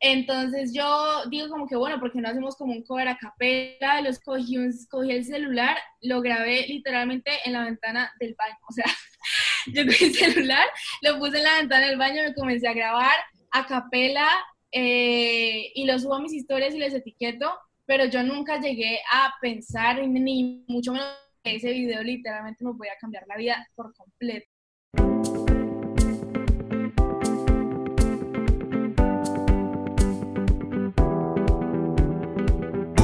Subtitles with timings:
[0.00, 4.00] Entonces yo digo como que, bueno, porque no hacemos como un cover a capela?
[4.00, 4.56] Los cogí,
[4.88, 8.56] cogí el celular, lo grabé literalmente en la ventana del baño.
[8.68, 8.84] O sea,
[9.74, 10.66] yo cogí el celular,
[11.02, 13.16] lo puse en la ventana del baño, me comencé a grabar
[13.50, 14.28] a capela
[14.70, 17.52] eh, y lo subo a mis historias y les etiqueto,
[17.86, 21.08] pero yo nunca llegué a pensar, ni mucho menos
[21.42, 24.57] que ese video literalmente me podía cambiar la vida por completo.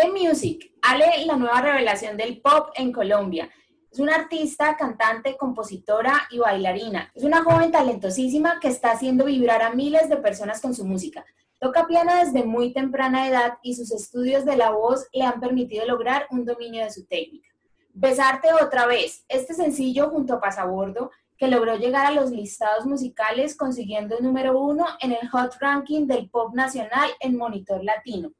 [0.00, 3.50] Ale Music, Ale la nueva revelación del pop en Colombia.
[3.90, 7.10] Es una artista, cantante, compositora y bailarina.
[7.14, 11.24] Es una joven talentosísima que está haciendo vibrar a miles de personas con su música.
[11.58, 15.84] Toca piano desde muy temprana edad y sus estudios de la voz le han permitido
[15.84, 17.50] lograr un dominio de su técnica.
[17.92, 23.54] Besarte otra vez, este sencillo junto a Pasabordo, que logró llegar a los listados musicales
[23.54, 28.32] consiguiendo el número uno en el Hot Ranking del Pop Nacional en Monitor Latino.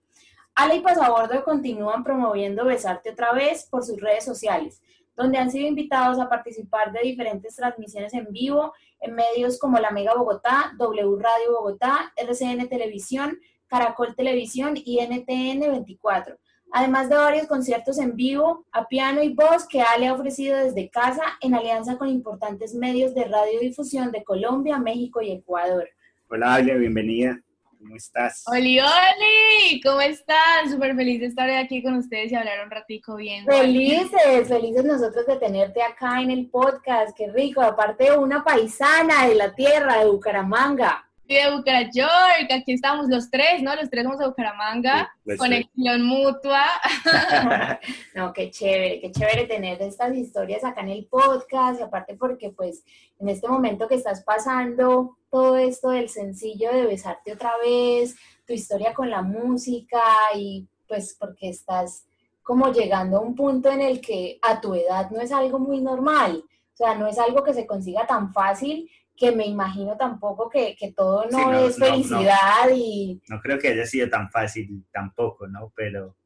[0.61, 4.83] Ale y Pasabordo continúan promoviendo Besarte otra vez por sus redes sociales,
[5.17, 9.91] donde han sido invitados a participar de diferentes transmisiones en vivo en medios como La
[9.91, 16.37] Mega Bogotá, W Radio Bogotá, RCN Televisión, Caracol Televisión y NTN 24
[16.73, 20.91] además de varios conciertos en vivo a piano y voz que Ale ha ofrecido desde
[20.91, 25.89] casa en alianza con importantes medios de radiodifusión de Colombia, México y Ecuador.
[26.29, 27.41] Hola Ale, bienvenida.
[27.81, 28.45] ¿Cómo estás?
[28.47, 30.71] Oli, Oli, ¿cómo están?
[30.71, 33.47] Súper feliz de estar aquí con ustedes y hablar un ratico bien.
[33.47, 39.27] Felices, felices nosotros de tenerte acá en el podcast, qué rico, aparte de una paisana
[39.27, 43.75] de la tierra de Bucaramanga de Bucaramanga, aquí estamos los tres, ¿no?
[43.77, 46.65] Los tres somos de Bucaramanga, conexión mutua.
[48.15, 52.51] no, qué chévere, qué chévere tener estas historias acá en el podcast, y aparte porque
[52.51, 52.83] pues
[53.21, 58.53] en este momento que estás pasando todo esto del sencillo de besarte otra vez, tu
[58.53, 60.03] historia con la música
[60.35, 62.07] y pues porque estás
[62.43, 65.81] como llegando a un punto en el que a tu edad no es algo muy
[65.81, 68.91] normal, o sea, no es algo que se consiga tan fácil
[69.21, 73.21] que me imagino tampoco que, todo no, es felicidad y...
[73.29, 75.71] No creo que haya sido tan fácil tampoco, ¿no?
[75.77, 76.17] Pero,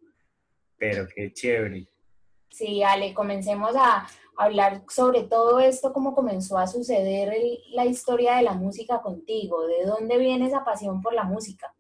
[0.79, 1.89] pero qué chévere.
[2.51, 4.07] Sí, Ale, comencemos a
[4.37, 7.35] hablar sobre todo esto, cómo comenzó a suceder
[7.73, 11.75] la historia de la música contigo, de dónde viene esa pasión por la música.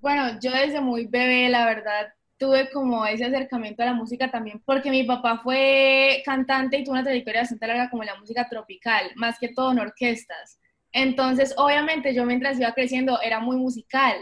[0.00, 4.62] Bueno, yo desde muy bebé, la verdad, tuve como ese acercamiento a la música también
[4.64, 9.10] porque mi papá fue cantante y tuvo una trayectoria bastante larga como la música tropical,
[9.16, 10.58] más que todo en orquestas.
[10.92, 14.16] Entonces, obviamente, yo mientras iba creciendo era muy musical.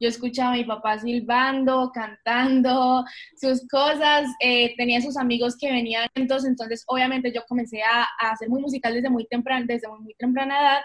[0.00, 3.04] Yo escuchaba a mi papá silbando, cantando
[3.40, 8.36] sus cosas, eh, tenía sus amigos que venían, entonces, entonces obviamente yo comencé a, a
[8.36, 10.80] ser muy musical desde muy, temprana, desde muy, muy temprana edad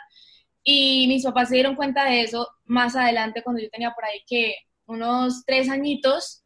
[0.64, 4.24] y mis papás se dieron cuenta de eso más adelante cuando yo tenía por ahí
[4.28, 4.56] que
[4.86, 6.43] unos tres añitos,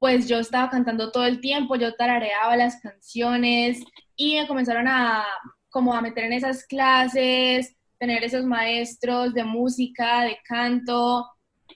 [0.00, 3.82] pues yo estaba cantando todo el tiempo, yo tarareaba las canciones
[4.16, 5.24] y me comenzaron a
[5.70, 11.26] como a meter en esas clases, tener esos maestros de música, de canto.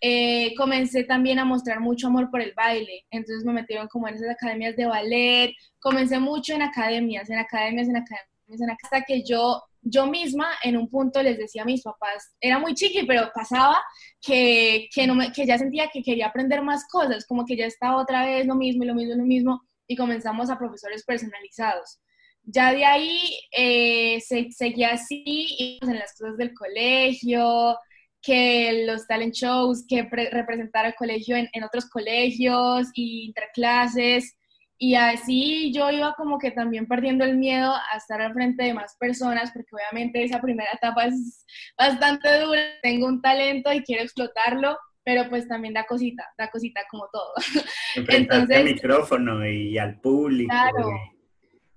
[0.01, 4.15] Eh, comencé también a mostrar mucho amor por el baile, entonces me metieron como en
[4.15, 9.03] esas academias de ballet, comencé mucho en academias, en academias, en academias, en academias, hasta
[9.03, 13.05] que yo yo misma en un punto les decía a mis papás, era muy chiqui,
[13.05, 13.83] pero pasaba
[14.21, 18.01] que, que, no que ya sentía que quería aprender más cosas, como que ya estaba
[18.01, 22.01] otra vez lo mismo y lo mismo y lo mismo, y comenzamos a profesores personalizados.
[22.45, 23.21] Ya de ahí
[23.53, 27.77] eh, se, seguía así, en las cosas del colegio,
[28.21, 34.37] que los talent shows, que representar al colegio en, en otros colegios y interclases.
[34.85, 38.75] Y así yo iba como que también perdiendo el miedo a estar al frente de
[38.75, 41.47] más personas, porque obviamente esa primera etapa es
[41.79, 42.61] bastante dura.
[42.83, 47.33] Tengo un talento y quiero explotarlo, pero pues también da cosita, da cosita como todo.
[48.09, 50.51] Entonces, al micrófono y al público.
[50.51, 50.91] Claro,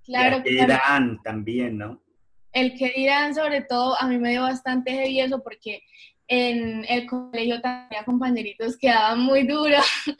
[0.04, 0.36] claro.
[0.38, 2.02] el que dirán también, ¿no?
[2.50, 5.80] El que dirán, sobre todo, a mí me dio bastante heavy eso porque
[6.26, 9.76] en el colegio también compañeritos que daban muy duro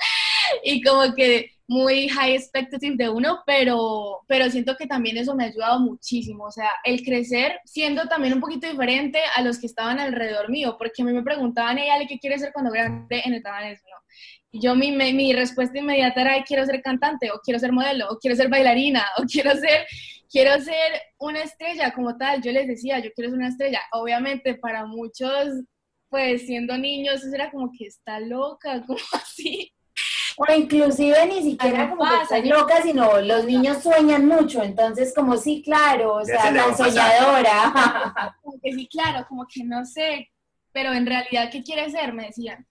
[0.65, 5.45] y como que muy high expectative de uno, pero, pero siento que también eso me
[5.45, 9.67] ha ayudado muchísimo, o sea, el crecer siendo también un poquito diferente a los que
[9.67, 13.35] estaban alrededor mío, porque a mí me preguntaban, ella, ¿qué quiere ser cuando grande en
[13.35, 14.07] el eso, ¿no?
[14.53, 18.19] Y yo mi, mi respuesta inmediata era, quiero ser cantante, o quiero ser modelo, o
[18.19, 19.87] quiero ser bailarina, o quiero ser,
[20.31, 24.55] quiero ser una estrella como tal, yo les decía, yo quiero ser una estrella, obviamente
[24.55, 25.49] para muchos,
[26.09, 29.73] pues siendo niños, eso era como que está loca, como así,
[30.37, 35.63] o inclusive ni siquiera como que loca, sino los niños sueñan mucho, entonces como sí,
[35.63, 38.37] claro, o sea, tan soñadora.
[38.43, 40.31] Como que sí, claro, como que no sé,
[40.73, 42.13] pero en realidad, ¿qué quiere ser?
[42.13, 42.67] Me decían.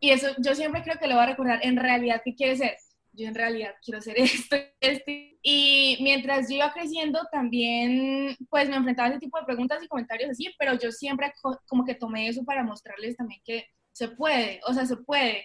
[0.00, 2.76] Y eso yo siempre creo que lo voy a recordar, en realidad, ¿qué quiere ser?
[3.12, 5.12] Yo en realidad quiero ser esto, esto.
[5.42, 9.88] Y mientras yo iba creciendo, también pues me enfrentaba a ese tipo de preguntas y
[9.88, 11.32] comentarios así, pero yo siempre
[11.66, 15.44] como que tomé eso para mostrarles también que se puede, o sea, se puede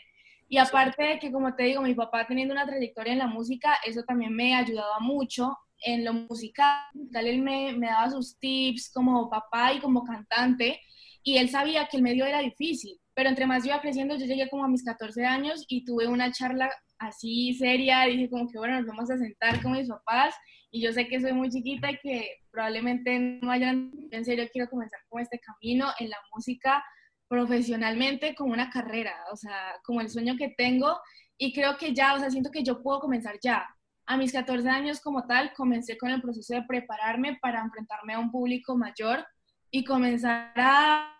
[0.49, 3.77] y aparte de que, como te digo, mi papá teniendo una trayectoria en la música,
[3.85, 6.79] eso también me ayudaba mucho en lo musical.
[7.13, 10.79] Él me, me daba sus tips como papá y como cantante,
[11.23, 12.97] y él sabía que el medio era difícil.
[13.13, 16.31] Pero entre más iba creciendo, yo llegué como a mis 14 años y tuve una
[16.31, 20.35] charla así seria, dije como que bueno, nos vamos a sentar con mis papás
[20.71, 24.69] y yo sé que soy muy chiquita y que probablemente no hayan, en serio quiero
[24.69, 26.83] comenzar con este camino en la música
[27.27, 30.99] profesionalmente como una carrera, o sea, como el sueño que tengo
[31.37, 33.67] y creo que ya, o sea, siento que yo puedo comenzar ya.
[34.05, 38.19] A mis 14 años como tal, comencé con el proceso de prepararme para enfrentarme a
[38.19, 39.25] un público mayor
[39.69, 41.16] y comenzar a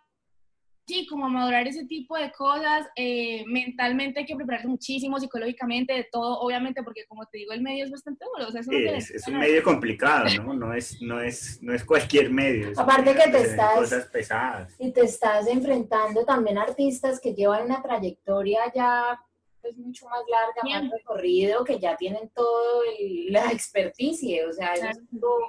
[0.87, 2.87] sí, como madurar ese tipo de cosas.
[2.95, 7.61] Eh, mentalmente hay que prepararse muchísimo, psicológicamente, de todo, obviamente, porque como te digo, el
[7.61, 8.49] medio es bastante duro.
[8.57, 10.53] es, un medio complicado, ¿no?
[10.53, 12.71] No es, no es, no es cualquier medio.
[12.77, 13.75] Aparte que te estás...
[13.75, 14.75] Cosas pesadas.
[14.79, 19.19] Y te estás enfrentando también a artistas que llevan una trayectoria ya
[19.61, 22.83] pues mucho más larga, más recorrido, que ya tienen todo
[23.29, 25.39] la experticia, o sea, es algo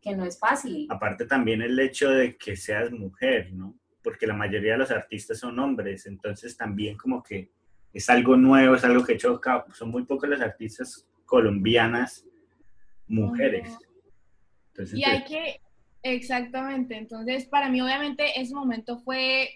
[0.00, 0.86] que no es fácil.
[0.88, 3.74] Aparte también el hecho de que seas mujer, ¿no?
[4.02, 7.50] Porque la mayoría de los artistas son hombres, entonces también como que
[7.92, 12.24] es algo nuevo, es algo que choca, son muy pocos las artistas colombianas
[13.06, 13.76] mujeres.
[14.94, 15.60] y hay que,
[16.02, 19.50] exactamente, entonces para mí obviamente ese momento fue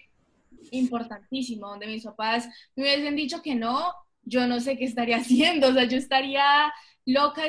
[0.71, 3.93] importantísimo, donde mis papás me hubiesen dicho que no,
[4.23, 6.71] yo no sé qué estaría haciendo, o sea, yo estaría
[7.05, 7.43] loca,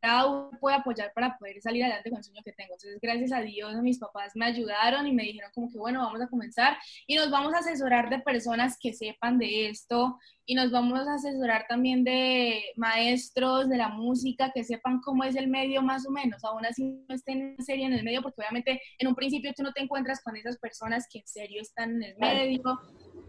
[0.00, 2.74] cada uno puede apoyar para poder salir adelante con el sueño que tengo.
[2.74, 6.20] Entonces, gracias a Dios, mis papás me ayudaron y me dijeron como que, bueno, vamos
[6.20, 10.70] a comenzar y nos vamos a asesorar de personas que sepan de esto y nos
[10.70, 15.82] vamos a asesorar también de maestros de la música que sepan cómo es el medio
[15.82, 16.42] más o menos.
[16.44, 19.62] Aún así no estén en serio en el medio porque obviamente en un principio tú
[19.62, 22.80] no te encuentras con esas personas que en serio están en el medio,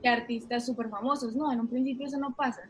[0.02, 1.36] que artistas súper famosos.
[1.36, 2.62] No, en un principio eso no pasa.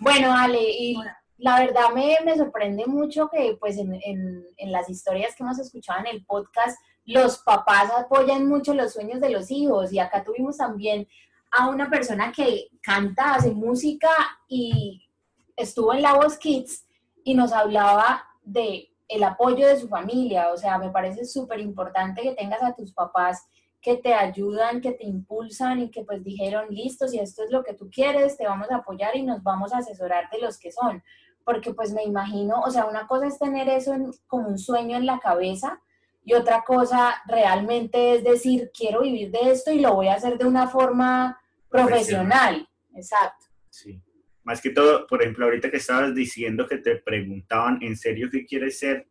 [0.00, 0.96] Bueno, Ale, y
[1.38, 6.00] la verdad me, me, sorprende mucho que pues en, en, las historias que hemos escuchado
[6.00, 9.92] en el podcast, los papás apoyan mucho los sueños de los hijos.
[9.92, 11.06] Y acá tuvimos también
[11.52, 14.08] a una persona que canta, hace música
[14.48, 15.08] y
[15.56, 16.86] estuvo en La Voz Kids
[17.22, 22.22] y nos hablaba de el apoyo de su familia, o sea, me parece súper importante
[22.22, 23.46] que tengas a tus papás
[23.80, 27.62] que te ayudan, que te impulsan y que pues dijeron, listo, si esto es lo
[27.62, 30.72] que tú quieres, te vamos a apoyar y nos vamos a asesorar de los que
[30.72, 31.04] son
[31.46, 33.94] porque pues me imagino, o sea, una cosa es tener eso
[34.26, 35.80] como un sueño en la cabeza
[36.24, 40.38] y otra cosa realmente es decir, quiero vivir de esto y lo voy a hacer
[40.38, 42.68] de una forma profesional.
[42.96, 43.46] Exacto.
[43.70, 44.02] Sí.
[44.42, 48.44] Más que todo, por ejemplo, ahorita que estabas diciendo que te preguntaban, ¿en serio qué
[48.44, 49.06] quieres ser?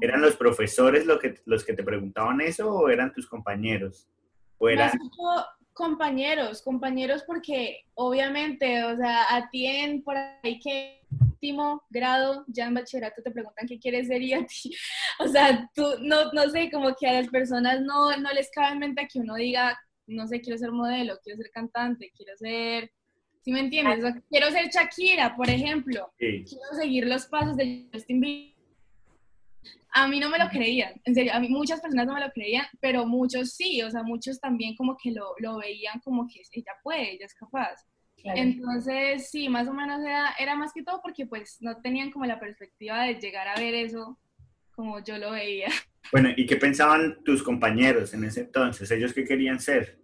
[0.00, 4.08] ¿Eran los profesores lo que, los que te preguntaban eso o eran tus compañeros?
[4.58, 4.92] ¿O eran
[5.72, 11.00] compañeros, compañeros porque obviamente, o sea, a ti en por ahí que
[11.36, 14.74] último grado, ya en bachillerato te preguntan qué quieres ser y a ti,
[15.20, 18.72] o sea, tú, no, no sé, como que a las personas no, no les cabe
[18.72, 22.90] en mente que uno diga, no sé, quiero ser modelo, quiero ser cantante, quiero ser,
[23.42, 24.14] ¿sí me entiendes?
[24.30, 28.56] quiero ser Shakira, por ejemplo, quiero seguir los pasos de Justin Bieber
[29.96, 32.30] a mí no me lo creían, en serio, a mí muchas personas no me lo
[32.30, 36.42] creían, pero muchos sí, o sea, muchos también como que lo, lo veían como que
[36.52, 37.82] ella puede, ella es capaz.
[38.34, 42.24] Entonces, sí, más o menos era, era más que todo porque pues no tenían como
[42.24, 44.18] la perspectiva de llegar a ver eso
[44.72, 45.68] como yo lo veía.
[46.12, 48.88] Bueno, ¿y qué pensaban tus compañeros en ese entonces?
[48.92, 49.98] ¿Ellos qué querían ser?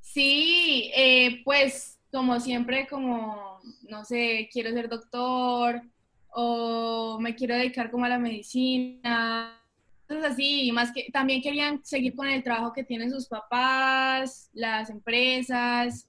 [0.00, 3.58] Sí, eh, pues como siempre, como,
[3.88, 5.82] no sé, quiero ser doctor,
[6.28, 9.60] o me quiero dedicar como a la medicina,
[10.06, 14.90] cosas así, más que también querían seguir con el trabajo que tienen sus papás, las
[14.90, 16.08] empresas,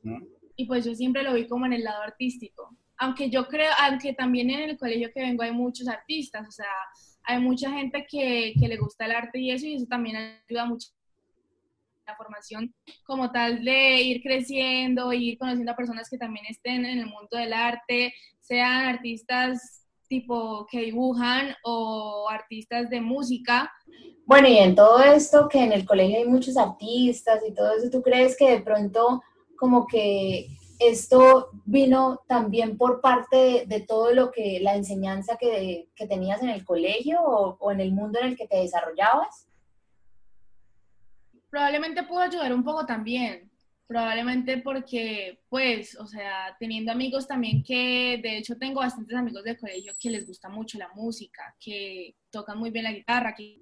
[0.55, 2.75] y pues yo siempre lo vi como en el lado artístico.
[2.97, 6.71] aunque yo creo, aunque también en el colegio que vengo hay muchos artistas, o sea,
[7.23, 10.15] hay mucha gente que, que le gusta el arte y eso, y eso también
[10.47, 10.89] ayuda mucho
[12.05, 12.73] la formación
[13.05, 17.37] como tal de ir creciendo, ir conociendo a personas que también estén en el mundo
[17.37, 23.71] del arte, sean artistas tipo que dibujan o artistas de música.
[24.25, 27.89] Bueno, y en todo esto que en el colegio hay muchos artistas y todo eso,
[27.89, 29.23] ¿tú crees que de pronto
[29.63, 36.05] como que esto vino también por parte de, todo lo que, la enseñanza que, que
[36.05, 39.47] tenías en el colegio o, o, en el mundo en el que te desarrollabas?
[41.49, 43.49] Probablemente pudo ayudar un poco también,
[43.87, 49.57] probablemente porque, pues, o sea, teniendo amigos también que, de hecho, tengo bastantes amigos del
[49.57, 53.61] colegio que les gusta mucho la música, que tocan muy bien la guitarra, que,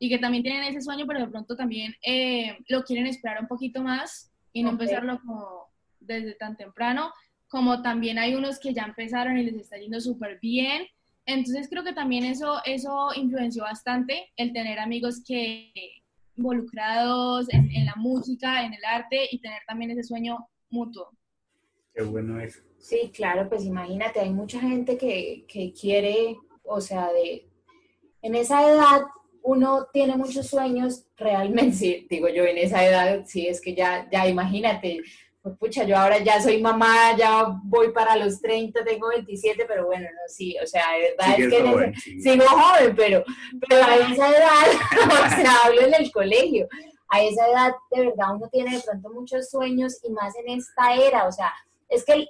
[0.00, 3.46] y que también tienen ese sueño, pero de pronto también eh, lo quieren esperar un
[3.46, 4.86] poquito más y no okay.
[4.86, 5.68] empezarlo como
[6.00, 7.12] desde tan temprano,
[7.48, 10.86] como también hay unos que ya empezaron y les está yendo súper bien.
[11.24, 15.72] Entonces creo que también eso, eso influenció bastante, el tener amigos que
[16.34, 20.38] involucrados en, en, la música, en el arte y tener también ese sueño
[20.70, 21.10] mutuo.
[21.94, 22.60] Qué bueno eso.
[22.78, 27.48] Sí, claro, pues imagínate, hay mucha gente que, que quiere, o sea, de,
[28.22, 29.02] en esa edad
[29.42, 34.08] uno tiene muchos sueños, realmente, sí, digo yo, en esa edad, sí, es que ya,
[34.10, 35.00] ya imagínate,
[35.42, 39.86] pues, pucha, yo ahora ya soy mamá, ya voy para los 30, tengo 27, pero
[39.86, 42.20] bueno, no, sí, o sea, de verdad es que joven, ese, sí.
[42.20, 43.24] sigo joven, pero,
[43.68, 44.66] pero a esa edad,
[45.26, 46.68] o sea, hablo en el colegio,
[47.08, 50.94] a esa edad de verdad uno tiene de pronto muchos sueños y más en esta
[50.94, 51.52] era, o sea,
[51.88, 52.28] es que el,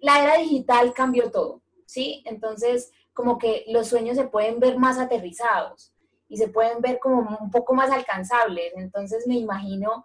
[0.00, 2.22] la era digital cambió todo, ¿sí?
[2.26, 5.92] Entonces, como que los sueños se pueden ver más aterrizados
[6.28, 10.04] y se pueden ver como un poco más alcanzables, entonces me imagino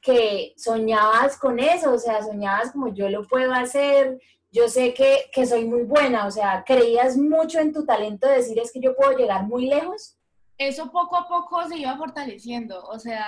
[0.00, 5.30] que soñabas con eso, o sea, soñabas como yo lo puedo hacer, yo sé que,
[5.32, 8.80] que, soy muy buena, o sea, creías mucho en tu talento de decir es que
[8.80, 10.18] yo puedo llegar muy lejos.
[10.58, 13.26] Eso poco a poco se iba fortaleciendo, o sea,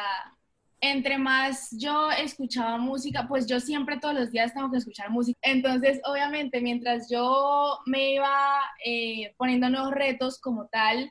[0.81, 5.39] entre más yo escuchaba música, pues yo siempre todos los días tengo que escuchar música.
[5.43, 11.11] Entonces, obviamente, mientras yo me iba eh, poniendo nuevos retos como tal,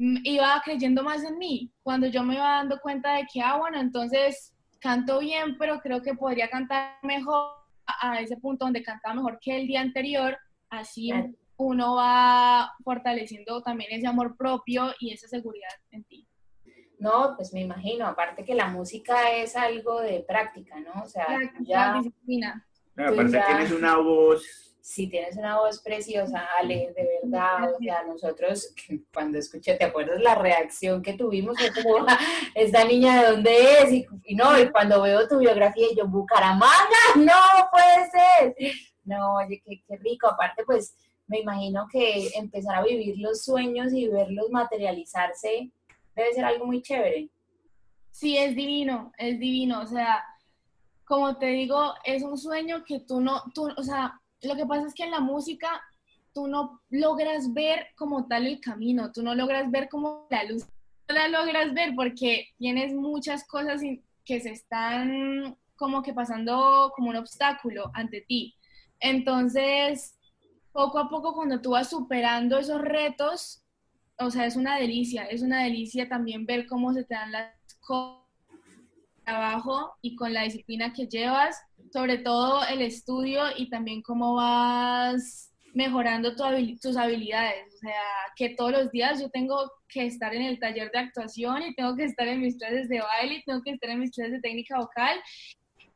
[0.00, 1.70] iba creyendo más en mí.
[1.82, 6.00] Cuando yo me iba dando cuenta de que, ah, bueno, entonces canto bien, pero creo
[6.00, 7.50] que podría cantar mejor
[7.86, 10.38] a ese punto donde cantaba mejor que el día anterior,
[10.70, 11.12] así
[11.56, 16.26] uno va fortaleciendo también ese amor propio y esa seguridad en ti.
[16.98, 21.02] No, pues me imagino, aparte que la música es algo de práctica, ¿no?
[21.02, 21.26] O sea,
[21.60, 21.94] ya...
[21.94, 22.66] disciplina.
[22.94, 23.46] No, aparte ya...
[23.46, 28.74] tienes una voz sí tienes una voz preciosa, Ale, de verdad, o sea, nosotros
[29.14, 31.56] cuando escuché, ¿te acuerdas la reacción que tuvimos?
[31.80, 32.04] Como,
[32.56, 33.92] ¿esta niña de dónde es?
[33.92, 37.32] Y, y, no, y cuando veo tu biografía, y yo, Bucaramanga, no
[37.70, 38.56] puede ser.
[39.04, 40.96] No, oye, qué, qué rico, aparte pues
[41.28, 45.70] me imagino que empezar a vivir los sueños y verlos materializarse
[46.16, 47.30] debe ser algo muy chévere.
[48.10, 50.24] Sí, es divino, es divino, o sea,
[51.04, 54.86] como te digo, es un sueño que tú no, tú, o sea, lo que pasa
[54.86, 55.68] es que en la música
[56.32, 60.64] tú no logras ver como tal el camino, tú no logras ver como la luz,
[61.08, 63.80] no la logras ver porque tienes muchas cosas
[64.24, 68.54] que se están como que pasando como un obstáculo ante ti.
[69.00, 70.18] Entonces,
[70.72, 73.64] poco a poco cuando tú vas superando esos retos,
[74.18, 77.54] o sea, es una delicia, es una delicia también ver cómo se te dan las
[77.80, 78.29] cosas
[79.30, 81.56] trabajo y con la disciplina que llevas,
[81.92, 86.42] sobre todo el estudio y también cómo vas mejorando tu
[86.82, 87.72] tus habilidades.
[87.74, 88.02] O sea,
[88.36, 91.94] que todos los días yo tengo que estar en el taller de actuación y tengo
[91.94, 94.40] que estar en mis clases de baile y tengo que estar en mis clases de
[94.40, 95.16] técnica vocal.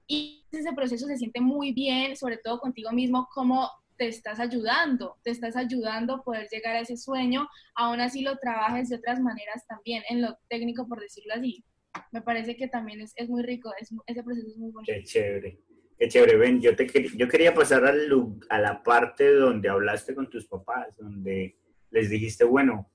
[0.06, 5.16] Y ese proceso se siente muy bien, sobre todo contigo mismo, cómo te estás ayudando,
[5.24, 9.20] te estás ayudando a poder llegar a ese sueño, aún así lo trabajes de otras
[9.20, 11.64] maneras también, en lo técnico, por decirlo así
[12.12, 14.92] me parece que también es, es muy rico, es, ese proceso es muy bonito.
[14.92, 15.58] Qué chévere,
[15.98, 16.36] qué chévere.
[16.36, 16.86] Ven, yo, te,
[17.16, 18.08] yo quería pasar al,
[18.48, 21.56] a la parte donde hablaste con tus papás, donde
[21.90, 22.90] les dijiste, bueno,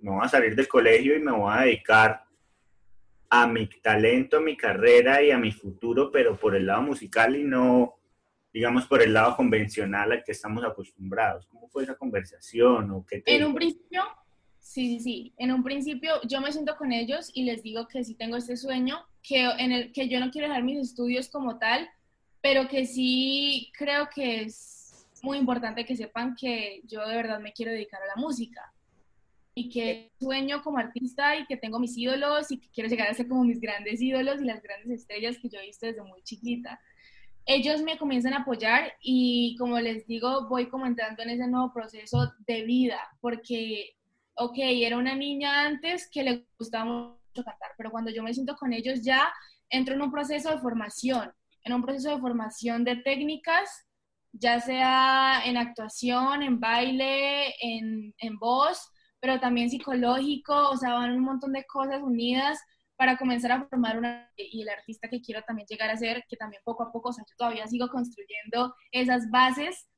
[0.00, 2.24] me voy a salir del colegio y me voy a dedicar
[3.30, 7.36] a mi talento, a mi carrera y a mi futuro, pero por el lado musical
[7.36, 7.96] y no,
[8.52, 11.46] digamos, por el lado convencional al que estamos acostumbrados.
[11.46, 12.90] ¿Cómo fue esa conversación?
[12.92, 14.02] O qué en un principio
[14.64, 15.34] Sí, sí, sí.
[15.36, 18.56] En un principio yo me siento con ellos y les digo que sí tengo este
[18.56, 21.86] sueño, que, en el, que yo no quiero dejar mis estudios como tal,
[22.40, 27.52] pero que sí creo que es muy importante que sepan que yo de verdad me
[27.52, 28.72] quiero dedicar a la música
[29.54, 33.14] y que sueño como artista y que tengo mis ídolos y que quiero llegar a
[33.14, 36.22] ser como mis grandes ídolos y las grandes estrellas que yo he visto desde muy
[36.22, 36.80] chiquita.
[37.44, 41.70] ellos me comienzan a apoyar y como les digo, voy como entrando en ese nuevo
[41.70, 43.94] proceso de vida, porque,
[44.36, 48.56] ok, era una niña antes que le gustaba mucho cantar, pero cuando yo me siento
[48.56, 49.32] con ellos ya
[49.70, 53.86] entro en un proceso de formación, en un proceso de formación de técnicas,
[54.32, 61.12] ya sea en actuación, en baile, en, en voz, pero también psicológico, o sea, van
[61.12, 62.58] un montón de cosas unidas
[62.96, 66.36] para comenzar a formar una y el artista que quiero también llegar a ser, que
[66.36, 69.88] también poco a poco, o sea, yo todavía sigo construyendo esas bases.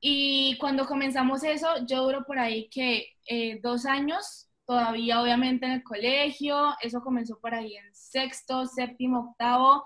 [0.00, 5.72] Y cuando comenzamos eso, yo duro por ahí que eh, dos años, todavía obviamente en
[5.72, 9.84] el colegio, eso comenzó por ahí en sexto, séptimo, octavo,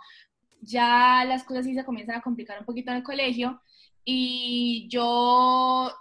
[0.61, 3.61] ya las cosas sí se comienzan a complicar un poquito en el colegio
[4.05, 5.93] y yo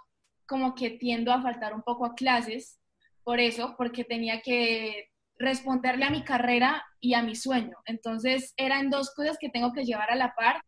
[0.46, 2.78] como que tiendo a faltar un poco a clases
[3.24, 7.76] por eso, porque tenía que responderle a mi carrera y a mi sueño.
[7.86, 10.62] Entonces eran dos cosas que tengo que llevar a la par.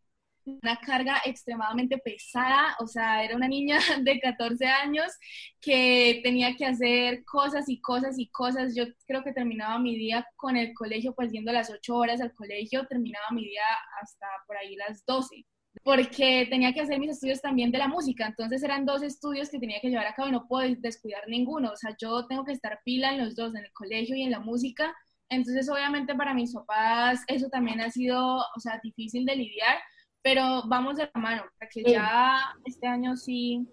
[0.45, 5.11] Una carga extremadamente pesada, o sea, era una niña de 14 años
[5.59, 8.75] que tenía que hacer cosas y cosas y cosas.
[8.75, 12.33] Yo creo que terminaba mi día con el colegio, pues yendo las 8 horas al
[12.33, 13.63] colegio, terminaba mi día
[14.01, 15.45] hasta por ahí las 12
[15.83, 19.59] porque tenía que hacer mis estudios también de la música, entonces eran dos estudios que
[19.59, 22.53] tenía que llevar a cabo y no puedo descuidar ninguno, o sea, yo tengo que
[22.53, 24.95] estar pila en los dos, en el colegio y en la música,
[25.29, 29.77] entonces obviamente para mis papás eso también ha sido, o sea, difícil de lidiar,
[30.25, 33.63] pero vamos de la mano, para que ya este año sí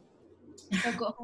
[0.85, 1.17] tocó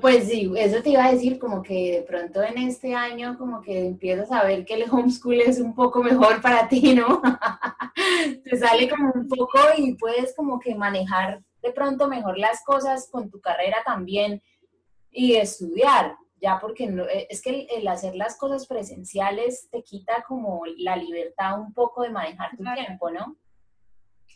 [0.00, 3.60] pues sí, eso te iba a decir, como que de pronto en este año como
[3.60, 7.22] que empiezas a ver que el homeschool es un poco mejor para ti, ¿no?
[8.44, 13.08] te sale como un poco y puedes como que manejar de pronto mejor las cosas
[13.12, 14.42] con tu carrera también
[15.12, 20.24] y estudiar, ya porque no, eh, es que el, hacer las cosas presenciales te quita
[20.26, 23.36] como la libertad un poco de manejar tu tiempo, ¿no?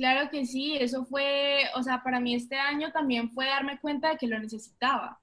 [0.02, 4.08] Claro que sí, eso fue, o sea, para mí este año también fue darme cuenta
[4.08, 5.20] de que lo necesitaba.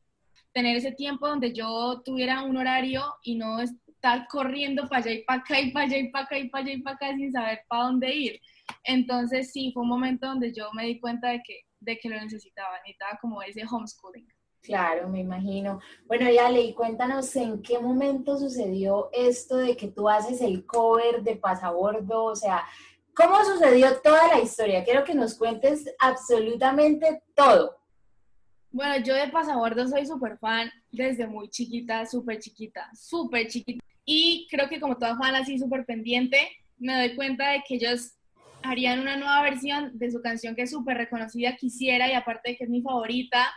[0.54, 5.24] Tener ese tiempo donde yo tuviera un horario y no estar corriendo para allá y
[5.26, 7.30] para acá y para allá y para acá y para allá y para acá sin
[7.30, 8.42] saber para dónde ir.
[8.86, 12.16] Entonces sí, fue un momento donde yo me di cuenta de que, de que lo
[12.16, 14.30] necesitaba, necesitaba como ese homeschooling.
[14.62, 15.80] Claro, me imagino.
[16.06, 21.22] Bueno, ya leí, cuéntanos en qué momento sucedió esto de que tú haces el cover
[21.24, 22.64] de Pasabordo, o sea,
[23.22, 24.82] ¿Cómo sucedió toda la historia?
[24.86, 27.76] Quiero que nos cuentes absolutamente todo.
[28.72, 33.84] Bueno, yo de Pasabordo soy súper fan desde muy chiquita, súper chiquita, súper chiquita.
[34.06, 38.14] Y creo que como toda fan así súper pendiente, me doy cuenta de que ellos
[38.64, 42.56] harían una nueva versión de su canción que es súper reconocida, quisiera, y aparte de
[42.56, 43.52] que es mi favorita,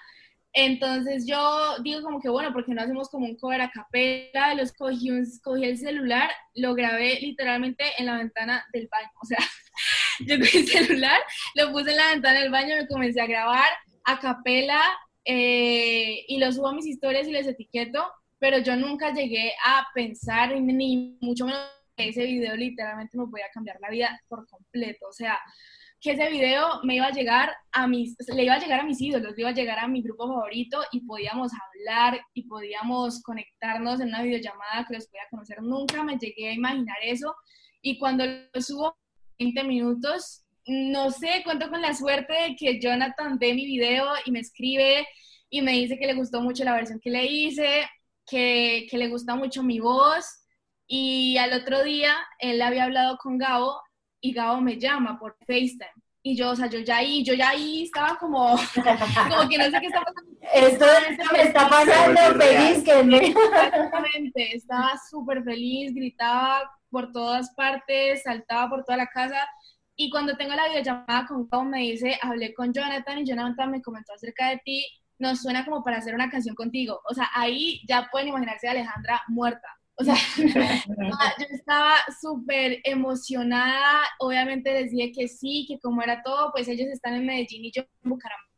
[0.53, 4.73] entonces yo digo como que bueno, porque no hacemos como un cover a capela, los
[4.73, 5.11] cogí,
[5.43, 9.39] cogí el celular, lo grabé literalmente en la ventana del baño, o sea,
[10.27, 11.21] yo cogí el celular,
[11.55, 13.71] lo puse en la ventana del baño, me comencé a grabar
[14.05, 14.81] a capela
[15.25, 18.05] eh, y lo subo a mis historias y les etiqueto,
[18.39, 21.63] pero yo nunca llegué a pensar ni mucho menos
[21.97, 25.39] que ese video literalmente me podía cambiar la vida por completo, o sea,
[26.03, 29.01] que ese video me iba a llegar a mis, le iba a llegar a mis
[29.01, 34.01] ídolos, le iba a llegar a mi grupo favorito y podíamos hablar y podíamos conectarnos
[34.01, 35.63] en una videollamada que los podía conocer.
[35.63, 37.33] Nunca me llegué a imaginar eso
[37.81, 38.97] y cuando lo subo
[39.39, 44.33] 20 minutos, no sé, cuento con la suerte de que Jonathan ve mi video y
[44.33, 45.07] me escribe
[45.51, 47.89] y me dice que le gustó mucho la versión que le hice,
[48.27, 50.27] que, que le gusta mucho mi voz
[50.89, 53.81] y al otro día él había hablado con Gabo
[54.23, 55.93] y Gabo me llama por FaceTime.
[56.25, 58.57] Y yo, o sea, yo ya ahí, yo ya ahí estaba como,
[59.29, 60.33] como que no sé qué está pasando.
[60.55, 60.87] Esto,
[61.33, 63.17] me está pasando feliz que me...
[63.27, 69.49] Exactamente, estaba súper feliz, gritaba por todas partes, saltaba por toda la casa.
[69.97, 73.83] Y cuando tengo la videollamada con Gabo me dice, hablé con Jonathan y Jonathan me
[73.83, 74.87] comentó acerca de ti,
[75.19, 77.01] nos suena como para hacer una canción contigo.
[77.11, 79.69] O sea, ahí ya pueden imaginarse a Alejandra muerta.
[79.97, 80.15] O sea,
[81.39, 84.03] yo estaba súper emocionada.
[84.19, 87.73] Obviamente les dije que sí, que como era todo, pues ellos están en Medellín y
[87.73, 88.53] yo en Bucaramanga.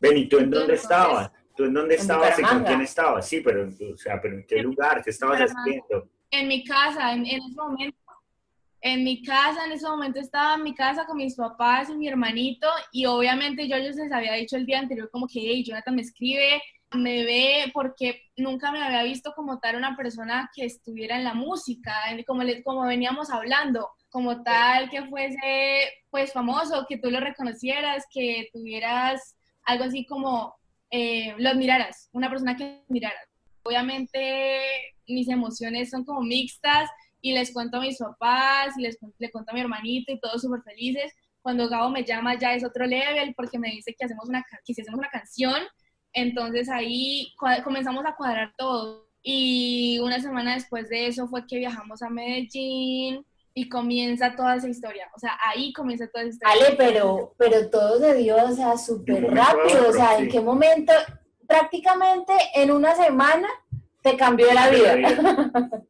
[0.00, 1.30] Ven, tú en dónde estabas?
[1.56, 3.28] ¿Tú en dónde estabas y con quién estabas?
[3.28, 5.02] Sí, pero, o sea, pero ¿en qué lugar?
[5.02, 6.08] ¿Qué estabas haciendo?
[6.30, 7.98] En mi casa, en, ese momento.
[8.80, 12.06] En mi casa, en ese momento estaba en mi casa con mis papás y mi
[12.06, 15.96] hermanito y obviamente yo, yo les había dicho el día anterior como que, hey, Jonathan
[15.96, 21.16] me escribe, me ve porque nunca me había visto como tal una persona que estuviera
[21.16, 21.92] en la música,
[22.26, 28.48] como, como veníamos hablando, como tal que fuese pues famoso, que tú lo reconocieras, que
[28.52, 30.54] tuvieras algo así como
[30.90, 33.28] eh, lo admiraras, una persona que admiraras.
[33.62, 34.62] Obviamente
[35.06, 36.88] mis emociones son como mixtas
[37.20, 40.40] y les cuento a mis papás y les le cuento a mi hermanito y todos
[40.40, 44.28] súper felices, Cuando Gabo me llama ya es otro level porque me dice que hacemos
[44.28, 45.62] una, que si hacemos una canción,
[46.12, 49.08] entonces ahí comenzamos a cuadrar todo.
[49.22, 54.68] Y una semana después de eso fue que viajamos a Medellín y comienza toda esa
[54.68, 55.10] historia.
[55.14, 56.66] O sea, ahí comienza toda esa historia.
[56.66, 59.88] Ale, pero, pero todo se dio, o sea, súper rápido.
[59.88, 60.92] O sea, ¿en qué momento?
[61.46, 63.48] Prácticamente en una semana
[64.02, 64.96] te cambió la vida.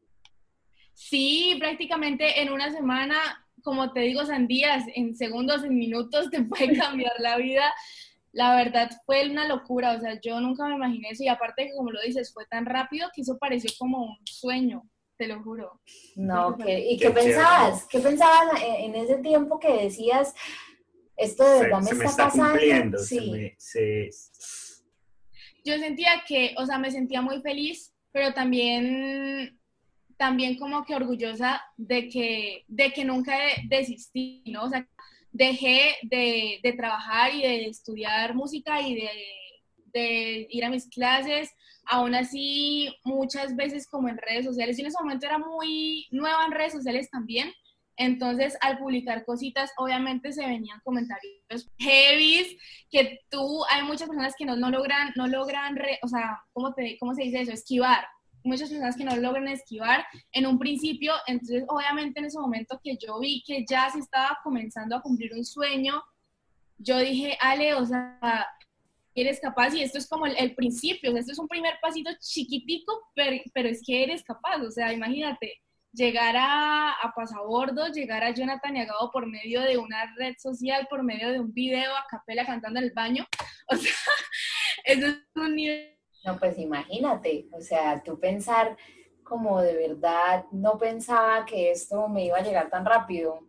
[1.00, 3.16] Sí, prácticamente en una semana,
[3.62, 7.72] como te digo, Sandías, en segundos, en minutos te puede cambiar la vida
[8.32, 11.74] la verdad fue una locura, o sea, yo nunca me imaginé eso y aparte que
[11.74, 15.80] como lo dices, fue tan rápido que eso pareció como un sueño, te lo juro.
[16.16, 17.86] No, ¿y qué, pensabas?
[17.86, 20.34] ¿Qué pensabas en ese tiempo que decías,
[21.16, 22.98] esto de verdad me, está, pasando?
[22.98, 24.10] Sí.
[25.64, 29.58] Yo sentía que, o sea, me sentía muy feliz, pero también
[30.18, 33.38] también como que orgullosa de que, de que nunca
[33.68, 34.64] desistí, ¿no?
[34.64, 34.86] O sea,
[35.32, 39.10] dejé de, de trabajar y de estudiar música y de,
[39.86, 41.50] de, ir a mis clases,
[41.86, 46.44] aún así muchas veces como en redes sociales, yo en ese momento era muy nueva
[46.44, 47.52] en redes sociales también,
[47.98, 52.56] entonces, al publicar cositas, obviamente se venían comentarios heavy,
[52.92, 56.96] que tú, hay muchas personas que no, no logran, no logran, o sea, ¿cómo, te,
[57.00, 57.52] ¿cómo se dice eso?
[57.52, 58.06] Esquivar
[58.44, 62.96] muchas personas que no logran esquivar en un principio, entonces obviamente en ese momento que
[62.96, 66.02] yo vi que ya se estaba comenzando a cumplir un sueño,
[66.78, 68.46] yo dije, Ale, o sea,
[69.14, 72.10] eres capaz y esto es como el, principio, o sea, esto es un primer pasito
[72.20, 75.60] chiquitico, pero, pero, es que eres capaz, o sea, imagínate,
[75.92, 81.02] llegar a, a Pasabordo, llegar a Jonathan Yagado por medio de una red social, por
[81.02, 83.26] medio de un video a capela cantando en el baño,
[83.68, 83.92] o sea,
[84.84, 85.97] eso es un nivel
[86.28, 88.76] no, pues imagínate, o sea, tú pensar
[89.22, 93.48] como de verdad no pensaba que esto me iba a llegar tan rápido.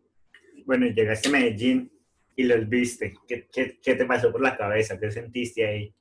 [0.66, 1.92] Bueno, llegaste a Medellín
[2.38, 3.14] y los viste.
[3.28, 4.98] ¿Qué, te pasó por la cabeza?
[4.98, 5.94] ¿Qué sentiste ahí?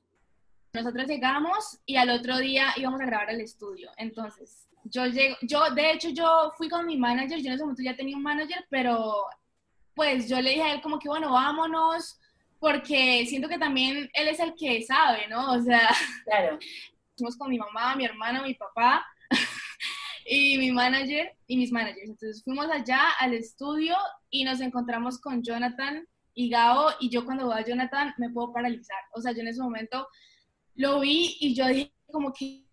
[0.73, 3.89] Nosotros llegamos y al otro día íbamos a grabar el estudio.
[3.97, 7.83] Entonces, yo llego, yo, de hecho, yo fui con mi manager, yo en ese momento
[7.83, 9.25] ya tenía un manager, pero
[9.95, 12.19] pues yo le dije a él como que, bueno, vámonos,
[12.59, 15.53] porque siento que también él es el que sabe, ¿no?
[15.53, 15.89] O sea,
[16.25, 16.59] claro.
[17.17, 19.05] Fuimos con mi mamá, mi hermana, mi papá
[20.25, 22.09] y mi manager y mis managers.
[22.09, 23.95] Entonces fuimos allá al estudio
[24.29, 28.53] y nos encontramos con Jonathan y Gao y yo cuando veo a Jonathan me puedo
[28.53, 28.99] paralizar.
[29.13, 30.07] O sea, yo en ese momento
[30.75, 32.65] lo vi y yo dije como que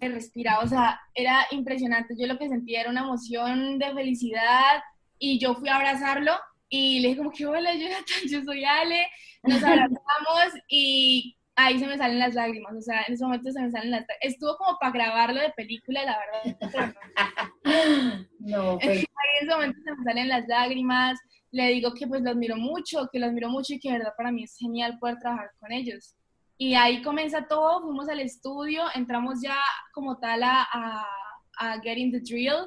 [0.00, 2.14] respiraba, o sea, era impresionante.
[2.18, 4.82] Yo lo que sentía era una emoción de felicidad
[5.18, 6.32] y yo fui a abrazarlo
[6.72, 9.06] y le dije como que, hola Jonathan, yo soy Ale,
[9.42, 13.60] nos abrazamos y ahí se me salen las lágrimas, o sea, en ese momento se
[13.60, 16.58] me salen las Estuvo como para grabarlo de película, la verdad.
[18.38, 19.00] no, pues.
[19.00, 19.04] Ahí
[19.40, 23.06] en ese momento se me salen las lágrimas, le digo que pues los admiro mucho,
[23.12, 25.72] que los admiro mucho y que de verdad para mí es genial poder trabajar con
[25.72, 26.14] ellos.
[26.56, 29.58] Y ahí comienza todo, fuimos al estudio, entramos ya
[29.92, 31.06] como tal a, a,
[31.58, 32.66] a Getting the Drill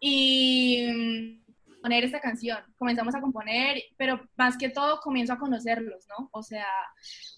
[0.00, 1.44] y
[1.86, 6.28] poner esta canción, comenzamos a componer, pero más que todo comienzo a conocerlos, ¿no?
[6.32, 6.66] O sea,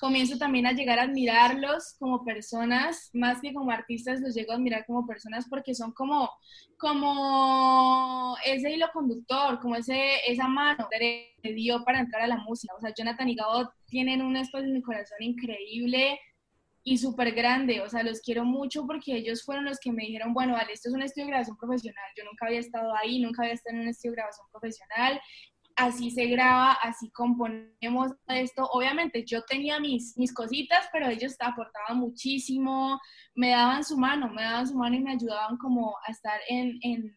[0.01, 4.55] comienzo también a llegar a admirarlos como personas, más que como artistas, los llego a
[4.55, 6.31] admirar como personas porque son como,
[6.79, 12.73] como ese hilo conductor, como ese, esa mano que dio para entrar a la música.
[12.75, 16.19] O sea, Jonathan y Gabo tienen un espacio en mi corazón increíble
[16.85, 20.33] y súper grande, o sea, los quiero mucho porque ellos fueron los que me dijeron,
[20.33, 23.43] bueno, vale, esto es un estudio de grabación profesional, yo nunca había estado ahí, nunca
[23.43, 25.21] había estado en un estudio de grabación profesional,
[25.77, 31.99] así se graba, así componemos esto, obviamente yo tenía mis, mis cositas, pero ellos aportaban
[31.99, 33.01] muchísimo,
[33.35, 36.79] me daban su mano, me daban su mano y me ayudaban como a estar en,
[36.83, 37.17] en,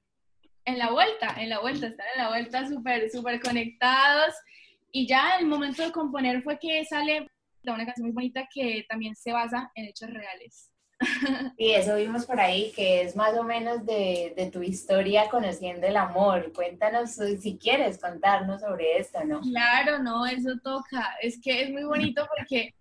[0.66, 4.34] en la vuelta, en la vuelta, estar en la vuelta súper, súper conectados.
[4.92, 7.28] Y ya el momento de componer fue que sale
[7.66, 10.72] una canción muy bonita que también se basa en hechos reales.
[11.58, 15.88] Y eso vimos por ahí, que es más o menos de, de, tu historia conociendo
[15.88, 16.52] el amor.
[16.54, 19.42] Cuéntanos si quieres contarnos sobre esto, ¿no?
[19.42, 21.16] Claro, no, eso toca.
[21.22, 22.74] Es que es muy bonito porque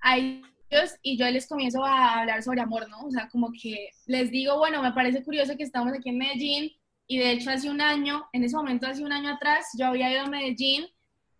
[0.00, 3.00] hay ellos y yo les comienzo a hablar sobre amor, ¿no?
[3.00, 6.72] O sea, como que les digo, bueno, me parece curioso que estamos aquí en Medellín
[7.06, 10.12] y de hecho hace un año, en ese momento hace un año atrás, yo había
[10.12, 10.86] ido a Medellín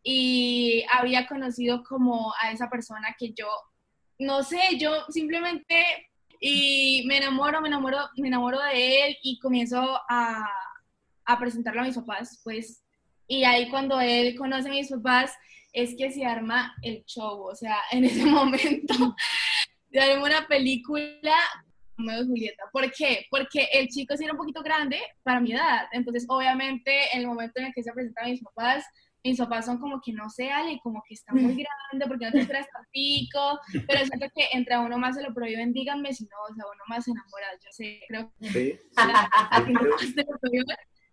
[0.03, 3.49] y había conocido como a esa persona que yo,
[4.19, 5.85] no sé, yo simplemente
[6.41, 10.49] y me enamoro, me enamoro, me enamoro de él y comienzo a,
[11.27, 12.83] a presentarlo a mis papás, pues,
[13.27, 15.33] y ahí cuando él conoce a mis papás
[15.73, 19.17] es que se arma el show, o sea, en ese momento
[19.91, 21.37] se arma una película
[21.99, 22.65] de Julieta.
[22.73, 23.27] ¿Por qué?
[23.31, 25.87] Porque el chico sí era un poquito grande para mi edad.
[25.93, 28.85] Entonces, obviamente, en el momento en el que se presenta a mis papás,
[29.23, 31.43] mis papás son como que no se Ale, como que está muy
[31.93, 35.23] grande, porque no te esperas tan pico, pero siento que entre a uno más se
[35.23, 38.49] lo prohíben, díganme si no, o sea, uno más se enamora, yo sé, creo que
[38.51, 38.81] Sí.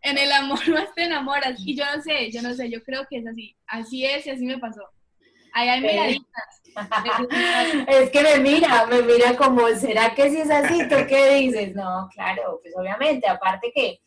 [0.03, 3.05] en el amor más te enamoras, y yo no sé, yo no sé, yo creo
[3.09, 4.81] que es así, así es y así me pasó.
[5.53, 6.61] Ahí hay miraditas.
[7.87, 10.87] Es que me mira, me mira como, ¿será que si es así?
[10.87, 11.73] ¿Tú qué dices?
[11.73, 13.99] No, claro, pues obviamente, aparte que,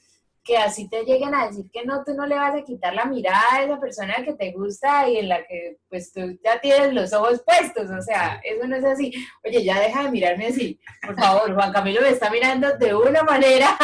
[0.42, 3.05] que así te lleguen a decir que no, tú no le vas a quitar la
[3.05, 6.94] mirada a esa persona que te gusta y en la que pues tú ya tienes
[6.94, 9.12] los ojos puestos, o sea, eso no es así.
[9.44, 13.22] Oye, ya deja de mirarme así, por favor, Juan Camilo me está mirando de una
[13.22, 13.76] manera.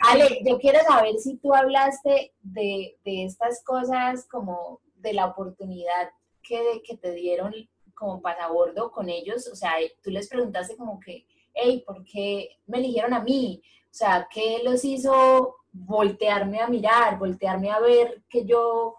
[0.00, 6.10] Ale, yo quiero saber si tú hablaste de, de estas cosas como de la oportunidad
[6.42, 7.54] que, que te dieron
[7.94, 12.78] como pasabordo con ellos, o sea, tú les preguntaste como que, hey, ¿por qué me
[12.78, 13.62] eligieron a mí?
[13.94, 18.96] O sea, ¿qué los hizo voltearme a mirar, voltearme a ver que yo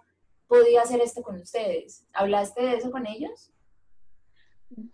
[0.47, 2.07] podía hacer esto con ustedes?
[2.13, 3.51] ¿Hablaste de eso con ellos?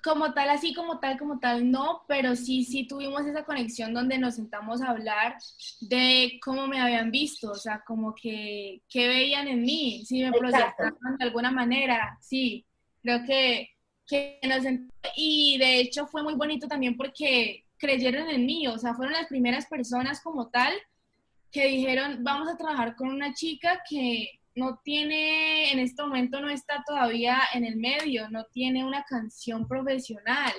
[0.04, 4.18] Como tal, así como tal, como tal, no, pero sí, sí tuvimos esa conexión donde
[4.18, 5.36] nos sentamos a hablar
[5.82, 10.32] de cómo me habían visto, o sea, como que, qué veían en mí, si me
[10.32, 12.66] proyectaban de alguna manera, sí,
[13.04, 13.70] creo que,
[14.08, 18.78] que nos sent- y de hecho fue muy bonito también porque creyeron en mí, o
[18.78, 20.72] sea, fueron las primeras personas como tal
[21.52, 26.50] que dijeron, vamos a trabajar con una chica que no tiene, en este momento no
[26.50, 30.54] está todavía en el medio, no tiene una canción profesional,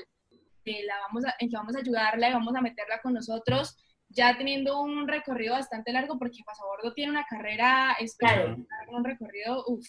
[0.65, 3.77] que la vamos a, en que vamos a ayudarla y vamos a meterla con nosotros,
[4.09, 9.87] ya teniendo un recorrido bastante largo, porque Pasabordo tiene una carrera espectacular, un recorrido uf,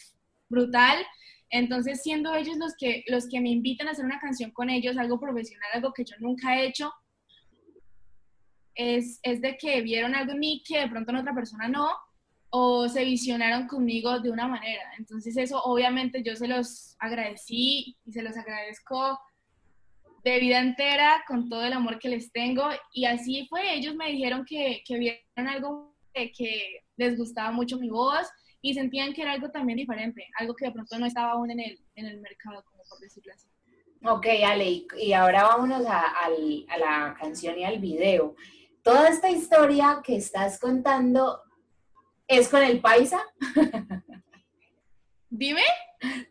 [0.49, 0.97] brutal.
[1.49, 4.97] Entonces, siendo ellos los que, los que me invitan a hacer una canción con ellos,
[4.97, 6.91] algo profesional, algo que yo nunca he hecho,
[8.75, 11.89] es, es de que vieron algo en mí que de pronto en otra persona no,
[12.49, 14.83] o se visionaron conmigo de una manera.
[14.99, 19.19] Entonces eso obviamente yo se los agradecí y se los agradezco
[20.23, 22.63] de vida entera con todo el amor que les tengo.
[22.93, 27.89] Y así fue, ellos me dijeron que, que vieron algo que, les gustaba mucho mi
[27.89, 28.27] voz
[28.61, 31.59] y sentían que era algo también diferente, algo que de pronto no estaba aún en
[31.59, 33.47] el, en el mercado, como por decirlo así.
[34.05, 38.35] Ok, Ale, y, ahora vámonos a, a la canción y al video.
[38.83, 41.41] Toda esta historia que estás contando
[42.27, 43.21] es con el paisa.
[45.29, 45.63] Dime.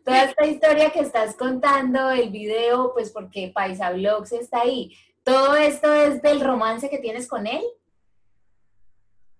[0.05, 4.95] Toda esta historia que estás contando, el video, pues porque Paisa Vlogs está ahí.
[5.23, 7.63] ¿Todo esto es del romance que tienes con él?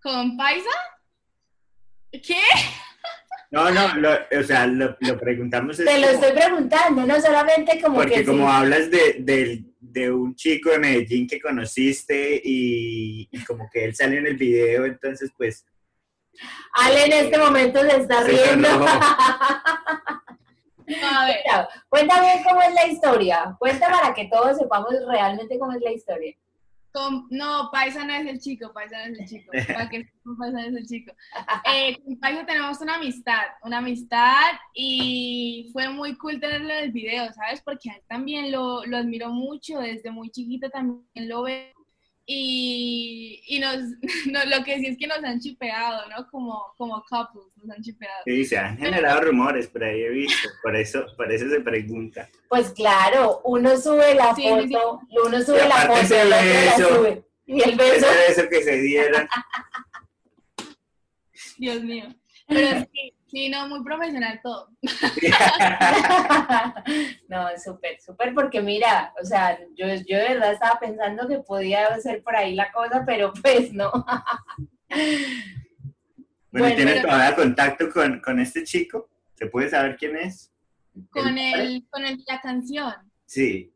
[0.02, 0.72] ¿Con Paisa?
[2.12, 2.42] ¿Qué?
[3.54, 7.22] No, no, lo- o sea, lo, lo preguntamos es Te lo como- estoy preguntando, no
[7.22, 8.52] solamente como porque que como sí.
[8.56, 13.96] hablas de, del- de un chico de Medellín que conociste y, y como que él
[13.96, 15.66] salió en el video, entonces pues
[16.74, 18.68] Ale en este momento se está Se riendo.
[21.04, 21.38] a ver.
[21.90, 23.56] Cuéntame cómo es la historia.
[23.60, 26.36] Cuenta para que todos sepamos realmente cómo es la historia.
[26.94, 29.52] Con- no, Paisa no es el chico, Paisa no es el chico.
[29.68, 30.06] Para que
[30.38, 31.12] Paisa no es el chico.
[31.66, 36.92] Eh, con Paisa tenemos una amistad, una amistad y fue muy cool tenerlo en el
[36.92, 37.62] video, ¿sabes?
[37.62, 41.74] Porque a él también lo, lo admiro mucho, desde muy chiquito también lo veo.
[42.26, 43.78] Y, y nos,
[44.32, 46.28] no, lo que sí es que nos han chipeado, ¿no?
[46.30, 48.24] Como, como couples, nos han chipeado.
[48.26, 52.30] sí, se han generado rumores, por ahí he visto, por eso, por eso se pregunta.
[52.50, 57.26] Pues claro, uno sube la Sí, foto, uno sube Y la foto, ese la sube.
[57.46, 58.06] Y el beso.
[58.06, 59.28] Ese beso que se dieron,
[61.58, 62.06] Dios mío.
[62.48, 64.70] Pero sí, sí, no, muy profesional todo.
[67.28, 72.00] no, súper, súper, porque mira, o sea, yo, yo de verdad estaba pensando que podía
[72.00, 73.92] ser por ahí la cosa, pero pues no.
[74.90, 75.14] bueno,
[76.52, 79.10] Bueno, ¿tienes pero- todavía contacto con, con este chico?
[79.36, 80.52] ¿Se puede saber quién es?
[81.10, 82.94] Con El- el, con el, la canción.
[83.26, 83.70] Sí,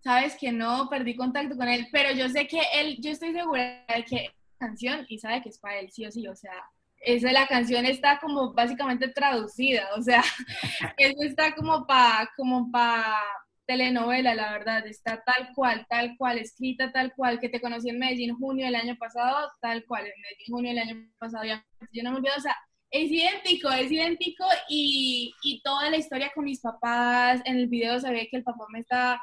[0.00, 3.84] sabes que no, perdí contacto con él, pero yo sé que él, yo estoy segura
[3.94, 6.52] de que canción y sabe que es para él, sí o sí, o sea,
[7.00, 10.22] esa la canción está como básicamente traducida, o sea,
[10.96, 13.22] eso está como para como pa
[13.66, 17.98] telenovela, la verdad, está tal cual, tal cual, escrita tal cual, que te conocí en
[17.98, 22.02] Medellín junio del año pasado, tal cual, en Medellín junio del año pasado, ya, yo
[22.02, 22.56] no me olvido, o sea,
[22.90, 27.98] es idéntico, es idéntico y, y toda la historia con mis papás, en el video
[27.98, 29.20] se ve que el papá me está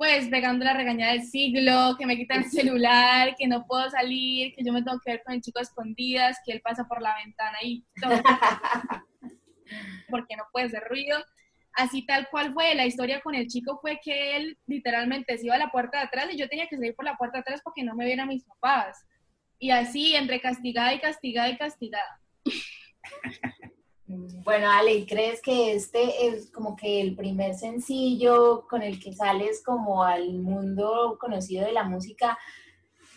[0.00, 4.54] pues pegando la regañada del siglo, que me quitan el celular, que no puedo salir,
[4.54, 7.02] que yo me tengo que ver con el chico a escondidas, que él pasa por
[7.02, 8.12] la ventana y todo,
[10.08, 11.18] porque no puede hacer ruido.
[11.74, 15.56] Así tal cual fue, la historia con el chico fue que él literalmente se iba
[15.56, 17.60] a la puerta de atrás y yo tenía que salir por la puerta de atrás
[17.62, 19.06] porque no me vieran mis papás.
[19.58, 22.20] Y así, entre castigada y castigada y castigada.
[24.42, 29.62] Bueno, Ale, ¿crees que este es como que el primer sencillo con el que sales
[29.64, 32.36] como al mundo conocido de la música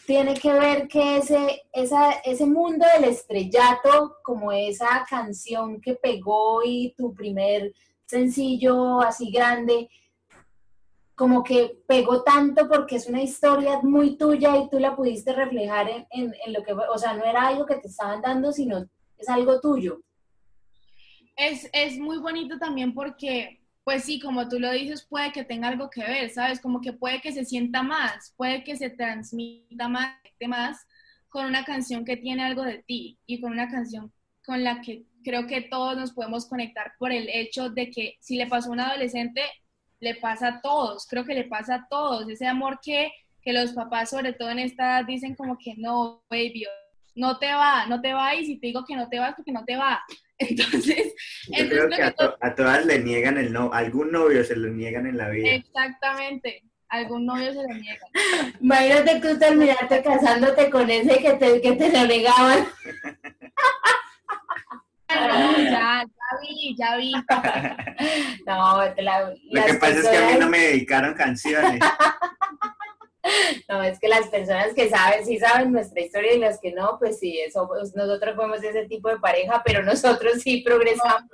[0.05, 6.93] tiene que ver que ese, ese mundo del estrellato, como esa canción que pegó y
[6.95, 7.73] tu primer
[8.05, 9.89] sencillo así grande,
[11.15, 15.89] como que pegó tanto porque es una historia muy tuya y tú la pudiste reflejar
[16.11, 18.85] en, lo que, o sea, no era algo que te estaban dando, sino
[19.17, 20.01] es algo tuyo.
[21.35, 25.67] Es, es muy bonito también porque pues sí, como tú lo dices, puede que tenga
[25.67, 26.61] algo que ver, ¿sabes?
[26.61, 30.15] Como que puede que se sienta más, puede que se transmita más,
[30.47, 30.85] más
[31.29, 34.13] con una canción que tiene algo de ti y con una canción
[34.45, 38.37] con la que creo que todos nos podemos conectar por el hecho de que si
[38.37, 39.41] le pasó a un adolescente,
[39.99, 43.71] le pasa a todos, creo que le pasa a todos, ese amor que, que los
[43.71, 46.65] papás, sobre todo en esta edad, dicen como que no, baby,
[47.15, 49.51] no te va, no te va, y si te digo que no te vas, porque
[49.51, 50.03] no te va.
[50.37, 51.13] Entonces,
[51.47, 55.17] Yo creo que, a, todas le niegan el no, algún novio se lo niegan en
[55.17, 55.51] la vida.
[55.51, 58.09] Exactamente, algún novio se lo niegan.
[58.61, 62.67] Imagínate tú terminaste casándote con ese que te, que te lo negaban.
[65.09, 67.13] ya, ya vi, ya vi.
[68.45, 71.79] No, la, Lo que pasa es que a mí no me dedicaron canciones.
[73.69, 76.97] No, es que las personas que saben, sí saben nuestra historia y las que no,
[76.99, 81.29] pues sí, eso, pues, nosotros fuimos ese tipo de pareja, pero nosotros sí progresamos.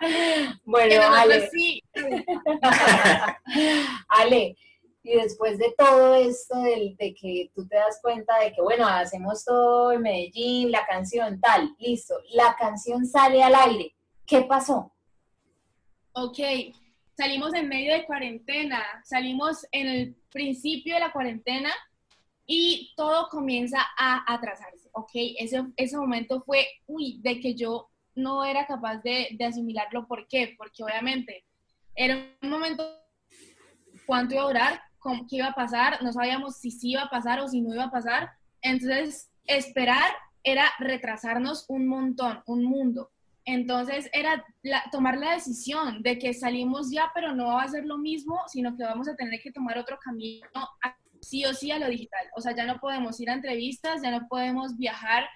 [0.64, 1.48] bueno, Ale.
[1.50, 1.82] Sí.
[4.08, 4.56] Ale,
[5.02, 8.86] y después de todo esto, de, de, que tú te das cuenta de que, bueno,
[8.86, 13.94] hacemos todo en Medellín, la canción, tal, listo, la canción sale al aire.
[14.26, 14.92] ¿Qué pasó?
[16.12, 16.38] Ok,
[17.16, 21.70] salimos en medio de cuarentena, salimos en el principio de la cuarentena
[22.46, 25.10] y todo comienza a atrasarse, ¿ok?
[25.38, 30.06] Ese, ese momento fue, uy, de que yo no era capaz de, de asimilarlo.
[30.06, 30.54] ¿Por qué?
[30.56, 31.44] Porque obviamente
[31.94, 32.84] era un momento,
[34.06, 34.82] ¿cuánto iba a durar?
[35.28, 36.02] ¿Qué iba a pasar?
[36.02, 38.30] No sabíamos si sí iba a pasar o si no iba a pasar.
[38.60, 40.12] Entonces, esperar
[40.42, 43.10] era retrasarnos un montón, un mundo.
[43.50, 44.44] Entonces era
[44.92, 48.76] tomar la decisión de que salimos ya, pero no va a ser lo mismo, sino
[48.76, 50.46] que vamos a tener que tomar otro camino
[51.20, 52.26] sí o sí a lo digital.
[52.36, 55.28] O sea, ya no podemos ir a entrevistas, ya no podemos viajar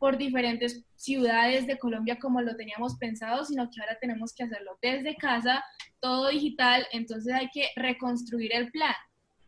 [0.00, 4.76] por diferentes ciudades de Colombia como lo teníamos pensado, sino que ahora tenemos que hacerlo
[4.82, 5.62] desde casa,
[6.00, 8.94] todo digital, entonces hay que reconstruir el plan.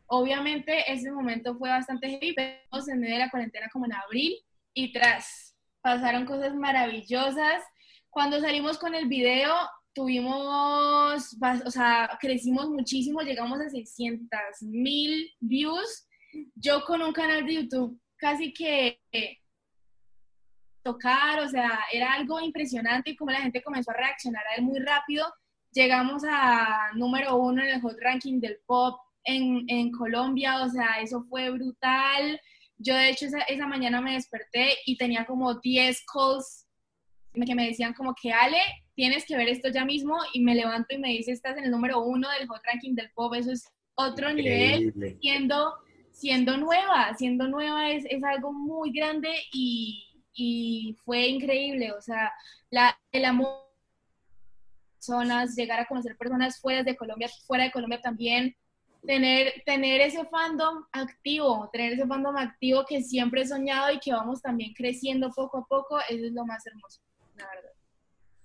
[0.06, 4.36] Obviamente ese momento fue bastante heavy, pero en medio de la cuarentena como en abril
[4.74, 7.62] y tras pasaron cosas maravillosas
[8.12, 9.54] cuando salimos con el video,
[9.94, 16.06] tuvimos, o sea, crecimos muchísimo, llegamos a 600 mil views.
[16.54, 19.00] Yo con un canal de YouTube casi que
[20.82, 24.62] tocar, o sea, era algo impresionante y como la gente comenzó a reaccionar a él
[24.62, 25.26] muy rápido.
[25.72, 31.00] Llegamos a número uno en el hot ranking del pop en, en Colombia, o sea,
[31.00, 32.38] eso fue brutal.
[32.76, 36.66] Yo de hecho esa, esa mañana me desperté y tenía como 10 calls
[37.32, 38.58] que me decían como que Ale,
[38.94, 41.70] tienes que ver esto ya mismo y me levanto y me dice, estás en el
[41.70, 45.74] número uno del hot ranking del pop, eso es otro nivel, siendo,
[46.10, 52.32] siendo nueva, siendo nueva es, es algo muy grande y, y, fue increíble, o sea,
[52.70, 53.62] la, el amor
[54.94, 58.54] personas, llegar a conocer personas fuera de Colombia, fuera de Colombia también,
[59.04, 64.12] tener, tener ese fandom activo, tener ese fandom activo que siempre he soñado y que
[64.12, 67.00] vamos también creciendo poco a poco, eso es lo más hermoso.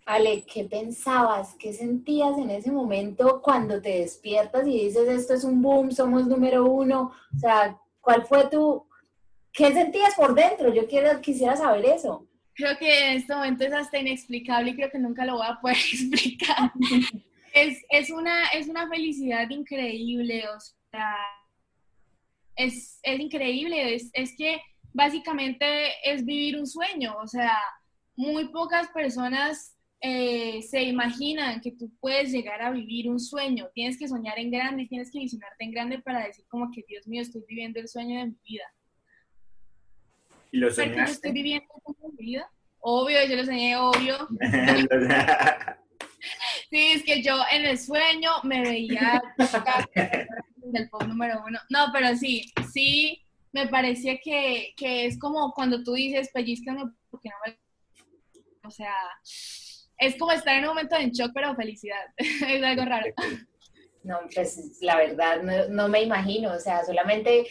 [0.06, 1.56] Ale, ¿qué pensabas?
[1.60, 6.26] ¿Qué sentías en ese momento cuando te despiertas y dices esto es un boom, somos
[6.28, 7.12] número uno?
[7.36, 8.88] O sea, ¿cuál fue tu...
[9.52, 10.74] ¿Qué sentías por dentro?
[10.74, 12.26] Yo quiero, quisiera saber eso.
[12.54, 15.60] Creo que en este momento es hasta inexplicable y creo que nunca lo voy a
[15.60, 16.72] poder explicar.
[17.54, 21.18] es, es, una, es una felicidad increíble, o sea,
[22.56, 24.62] es, es increíble, es, es que
[24.94, 25.66] básicamente
[26.04, 27.60] es vivir un sueño, o sea,
[28.18, 33.70] muy pocas personas eh, se imaginan que tú puedes llegar a vivir un sueño.
[33.74, 36.84] Tienes que soñar en grande y tienes que visionarte en grande para decir como que,
[36.88, 38.66] Dios mío, estoy viviendo el sueño de mi vida.
[40.52, 41.14] ¿Y lo soñaste?
[41.14, 42.52] estoy viviendo el sueño de mi vida?
[42.80, 44.28] Obvio, yo lo soñé, obvio.
[46.70, 49.22] sí, es que yo en el sueño me veía
[50.56, 51.60] del pop número uno.
[51.70, 57.30] No, pero sí, sí, me parecía que, que es como cuando tú dices, pellizcame porque
[57.30, 57.67] no me
[58.68, 58.94] o sea,
[59.98, 62.06] es como estar en un momento de shock, pero felicidad.
[62.18, 63.14] es algo raro.
[64.04, 67.46] No, pues la verdad no, me imagino, o sea, solamente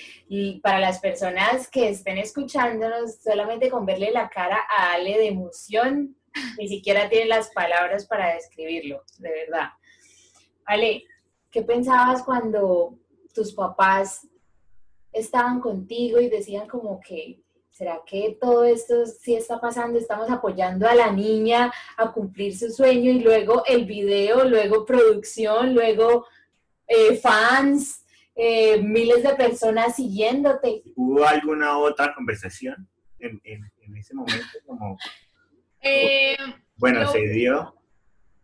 [0.62, 6.16] para las personas que estén escuchándonos, solamente con verle la cara a Ale de emoción,
[6.58, 9.68] ni siquiera tiene las palabras para describirlo, de verdad.
[10.64, 11.04] Ale,
[11.50, 12.98] ¿qué pensabas cuando
[13.34, 14.26] tus papás
[15.12, 17.42] estaban contigo y decían como que,
[17.76, 19.98] ¿será que todo esto sí está pasando?
[19.98, 25.74] Estamos apoyando a la niña a cumplir su sueño y luego el video, luego producción,
[25.74, 26.26] luego
[26.86, 28.02] eh, fans,
[28.34, 30.84] eh, miles de personas siguiéndote.
[30.94, 33.42] ¿Hubo alguna otra conversación en,
[33.94, 34.46] ese momento?
[34.64, 34.96] Como,
[35.82, 36.36] eh,
[36.76, 37.74] bueno, se dio.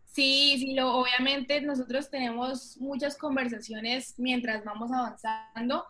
[0.05, 5.87] Sí, sí, lo, obviamente nosotros tenemos muchas conversaciones mientras vamos avanzando.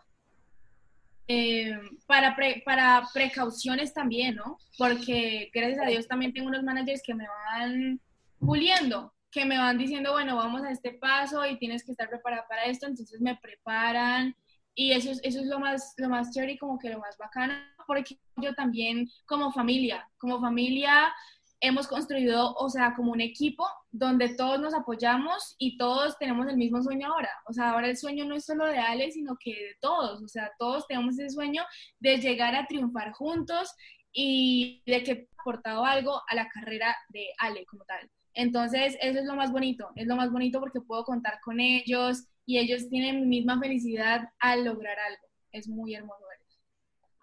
[2.06, 4.58] Para, para precauciones también, ¿no?
[4.78, 8.00] Porque gracias a Dios también tengo unos managers que me van
[8.38, 12.46] puliendo que me van diciendo, bueno, vamos a este paso y tienes que estar preparada
[12.48, 14.36] para esto, entonces me preparan
[14.76, 17.18] y eso es, eso es lo más, lo más chévere y como que lo más
[17.18, 17.54] bacano,
[17.84, 21.12] porque yo también como familia, como familia
[21.60, 26.56] hemos construido, o sea, como un equipo donde todos nos apoyamos y todos tenemos el
[26.56, 27.30] mismo sueño ahora.
[27.46, 30.22] O sea, ahora el sueño no es solo de Ale, sino que de todos.
[30.22, 31.62] O sea, todos tenemos ese sueño
[32.00, 33.72] de llegar a triunfar juntos
[34.12, 38.10] y de que ha aportado algo a la carrera de Ale como tal.
[38.34, 42.24] Entonces, eso es lo más bonito, es lo más bonito porque puedo contar con ellos
[42.46, 45.28] y ellos tienen mi misma felicidad al lograr algo.
[45.52, 46.24] Es muy hermoso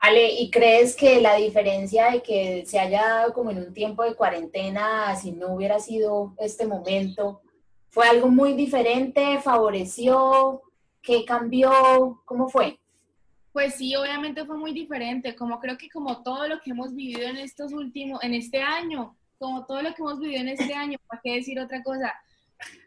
[0.01, 4.03] Ale, ¿y crees que la diferencia de que se haya dado como en un tiempo
[4.03, 7.41] de cuarentena, si no hubiera sido este momento,
[7.91, 9.39] fue algo muy diferente?
[9.39, 10.63] ¿Favoreció?
[11.03, 12.19] ¿Qué cambió?
[12.25, 12.79] ¿Cómo fue?
[13.53, 17.27] Pues sí, obviamente fue muy diferente, como creo que como todo lo que hemos vivido
[17.27, 20.97] en estos últimos, en este año, como todo lo que hemos vivido en este año,
[21.05, 22.11] ¿para qué decir otra cosa?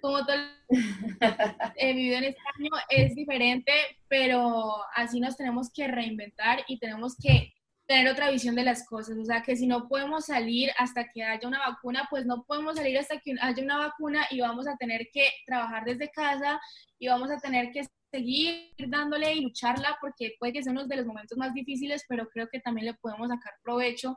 [0.01, 0.33] Como que
[1.77, 3.73] he vivido en este año es diferente,
[4.09, 7.53] pero así nos tenemos que reinventar y tenemos que
[7.87, 9.17] tener otra visión de las cosas.
[9.19, 12.77] O sea, que si no podemos salir hasta que haya una vacuna, pues no podemos
[12.77, 16.61] salir hasta que haya una vacuna y vamos a tener que trabajar desde casa
[16.99, 20.97] y vamos a tener que seguir dándole y lucharla porque puede que sea uno de
[20.97, 24.17] los momentos más difíciles, pero creo que también le podemos sacar provecho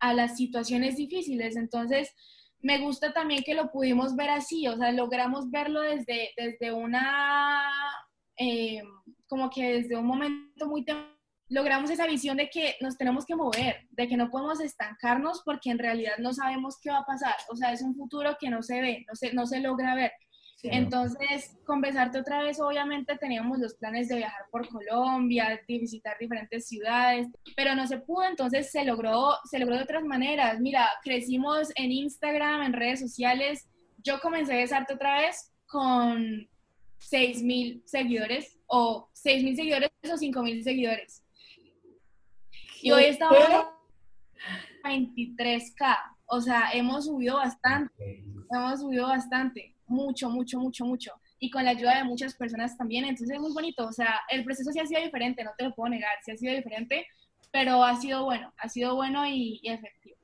[0.00, 1.56] a las situaciones difíciles.
[1.56, 2.12] Entonces,
[2.60, 7.70] me gusta también que lo pudimos ver así, o sea, logramos verlo desde, desde una,
[8.38, 8.82] eh,
[9.28, 10.84] como que desde un momento muy
[11.48, 15.70] logramos esa visión de que nos tenemos que mover, de que no podemos estancarnos porque
[15.70, 18.62] en realidad no sabemos qué va a pasar, o sea, es un futuro que no
[18.62, 20.12] se ve, no se, no se logra ver.
[20.70, 26.16] Entonces, con Besarte otra vez, obviamente teníamos los planes de viajar por Colombia, de visitar
[26.18, 30.60] diferentes ciudades, pero no se pudo, entonces se logró, se logró de otras maneras.
[30.60, 33.68] Mira, crecimos en Instagram, en redes sociales.
[33.98, 36.48] Yo comencé a Besarte otra vez con
[36.98, 41.22] 6 mil seguidores, o 6 mil seguidores o 5 mil seguidores.
[42.82, 43.38] Y hoy estamos
[44.84, 45.96] en 23K.
[46.26, 48.24] O sea, hemos subido bastante.
[48.50, 51.12] Hemos subido bastante mucho, mucho, mucho, mucho.
[51.38, 53.04] Y con la ayuda de muchas personas también.
[53.04, 53.86] Entonces es muy bonito.
[53.86, 56.36] O sea, el proceso sí ha sido diferente, no te lo puedo negar, sí ha
[56.36, 57.06] sido diferente,
[57.52, 60.16] pero ha sido bueno, ha sido bueno y, efectivo.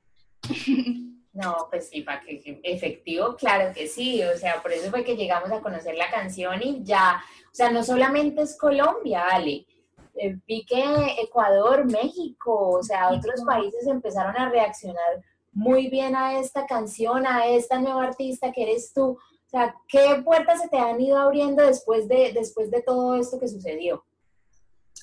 [1.34, 5.16] No, pues sí, para que efectivo, claro que sí, o sea, por eso fue que
[5.16, 9.66] llegamos a conocer la canción y ya, o sea, no solamente es Colombia, Ale,
[10.14, 10.84] eh, vi que
[11.22, 17.46] Ecuador, México, o sea, otros países empezaron a reaccionar muy bien a esta canción, a
[17.46, 19.18] esta nueva artista que eres tú.
[19.52, 23.38] O sea, ¿qué puertas se te han ido abriendo después de, después de todo esto
[23.38, 24.02] que sucedió?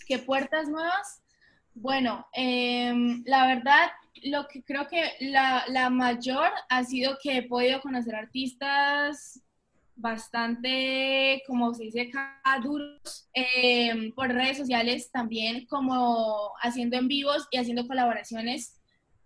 [0.08, 1.22] ¿Qué puertas nuevas?
[1.76, 3.90] Bueno, em, la verdad,
[4.24, 9.40] lo que creo que la, mayor ha sido que he podido conocer artistas
[9.96, 12.10] bastante, como se dice
[12.64, 18.82] duros, em, por redes sociales también, como haciendo en vivos y haciendo colaboraciones,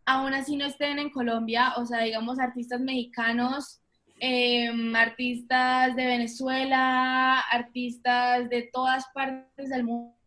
[0.05, 3.82] aún así no estén en Colombia, o sea, digamos artistas mexicanos
[4.25, 10.17] Em, artistas de Venezuela, artistas de todas partes del mundo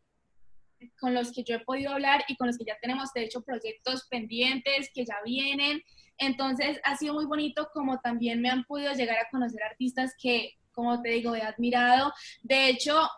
[1.01, 3.41] con los que yo he podido hablar y con los que ya tenemos, de hecho,
[3.43, 5.81] proyectos pendientes que ya vienen.
[6.19, 10.53] Entonces, ha sido muy bonito como también me han podido llegar a conocer artistas que,
[10.73, 12.13] como te digo, he admirado.
[12.43, 13.09] De hecho,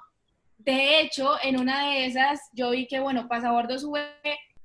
[0.58, 4.14] de hecho, en una de esas yo vi que, bueno, Pasabordo sube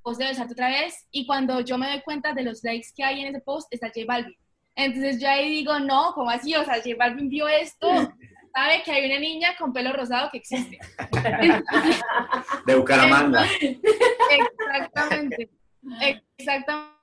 [0.00, 3.02] post de besarte otra vez y cuando yo me doy cuenta de los likes que
[3.02, 4.43] hay en ese post, está J Balvin.
[4.76, 6.54] Entonces yo ahí digo, no, ¿cómo así?
[6.56, 7.88] O sea, J Balvin vio esto,
[8.54, 10.78] sabe que hay una niña con pelo rosado que existe.
[12.66, 13.46] de Bucaramanga.
[14.30, 15.50] Exactamente,
[16.36, 16.94] exactamente.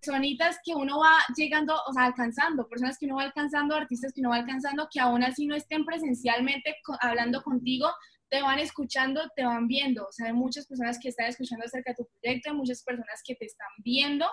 [0.00, 4.20] personitas que uno va llegando, o sea, alcanzando, personas que uno va alcanzando, artistas que
[4.20, 7.90] uno va alcanzando, que aún así no estén presencialmente hablando contigo,
[8.30, 10.04] te van escuchando, te van viendo.
[10.04, 13.20] O sea, hay muchas personas que están escuchando acerca de tu proyecto, hay muchas personas
[13.24, 14.26] que te están viendo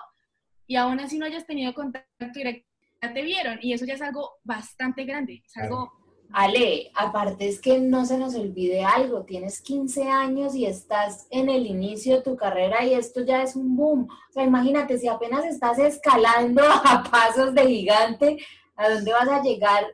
[0.66, 2.68] y aún así no hayas tenido contacto directo,
[3.02, 5.92] ya te vieron y eso ya es algo bastante grande, es algo
[6.32, 11.48] Ale, aparte es que no se nos olvide algo, tienes 15 años y estás en
[11.48, 14.08] el inicio de tu carrera y esto ya es un boom.
[14.10, 18.38] O sea, imagínate, si apenas estás escalando a pasos de gigante,
[18.74, 19.84] ¿a dónde vas a llegar?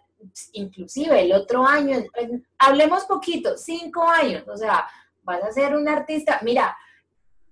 [0.52, 1.98] Inclusive el otro año,
[2.58, 4.86] hablemos poquito, cinco años, o sea,
[5.22, 6.40] vas a ser un artista.
[6.42, 6.76] Mira,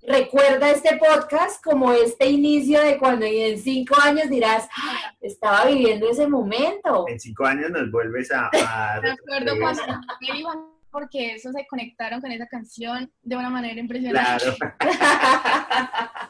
[0.02, 4.68] recuerda este podcast como este inicio de cuando en cinco años dirás,
[5.20, 7.06] estaba viviendo ese momento.
[7.08, 8.50] En cinco años nos vuelves a...
[9.02, 9.82] Me acuerdo cuando
[10.34, 14.44] iban porque eso se conectaron con esa canción de una manera impresionante.
[14.44, 14.74] Claro.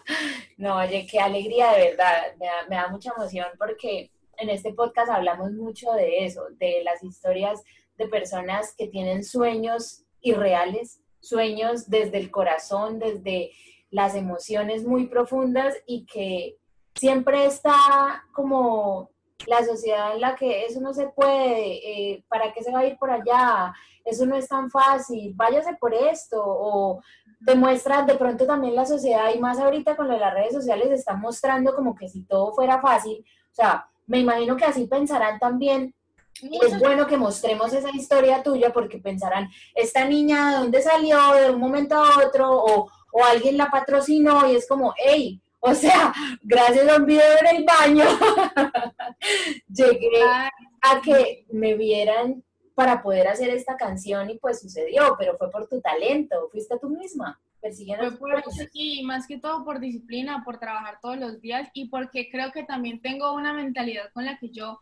[0.58, 4.72] no, oye, qué alegría de verdad, me da, me da mucha emoción porque en este
[4.72, 7.62] podcast hablamos mucho de eso, de las historias
[7.96, 13.52] de personas que tienen sueños irreales sueños desde el corazón, desde
[13.90, 16.56] las emociones muy profundas y que
[16.94, 19.10] siempre está como
[19.46, 22.86] la sociedad en la que eso no se puede, eh, ¿para qué se va a
[22.86, 23.74] ir por allá?
[24.04, 27.00] Eso no es tan fácil, váyase por esto, o
[27.40, 31.14] demuestra de pronto también la sociedad, y más ahorita con de las redes sociales, está
[31.14, 35.94] mostrando como que si todo fuera fácil, o sea, me imagino que así pensarán también
[36.42, 41.50] es bueno que mostremos esa historia tuya porque pensarán, esta niña de dónde salió de
[41.50, 46.12] un momento a otro o, o alguien la patrocinó y es como, hey, o sea,
[46.42, 48.04] gracias a un video en el baño,
[49.68, 52.42] llegué a que me vieran
[52.74, 56.88] para poder hacer esta canción y pues sucedió, pero fue por tu talento, fuiste tú
[56.88, 58.18] misma persiguiendo.
[58.18, 62.52] Por, sí, más que todo por disciplina, por trabajar todos los días y porque creo
[62.52, 64.80] que también tengo una mentalidad con la que yo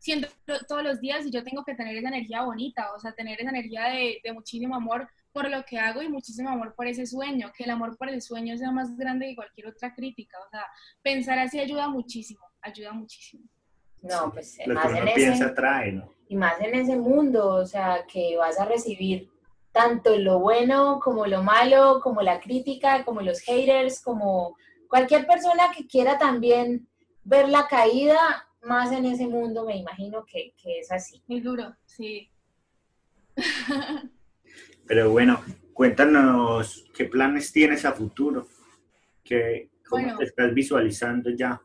[0.00, 0.28] siento
[0.66, 3.50] todos los días y yo tengo que tener esa energía bonita, o sea, tener esa
[3.50, 7.52] energía de, de, muchísimo amor por lo que hago y muchísimo amor por ese sueño,
[7.56, 10.64] que el amor por el sueño sea más grande que cualquier otra crítica, o sea,
[11.02, 13.44] pensar así ayuda muchísimo, ayuda muchísimo.
[14.02, 16.10] No, pues lo más que uno piensa trae, ¿no?
[16.28, 19.28] Y más en ese mundo, o sea, que vas a recibir
[19.72, 24.56] tanto lo bueno como lo malo, como la crítica, como los haters, como
[24.88, 26.88] cualquier persona que quiera también
[27.22, 31.22] ver la caída, más en ese mundo, me imagino que, es así.
[31.26, 32.30] Muy duro, sí.
[34.86, 35.42] Pero bueno,
[35.72, 38.46] cuéntanos qué planes tienes a futuro,
[39.22, 41.60] ¿Qué, cómo te estás visualizando ya.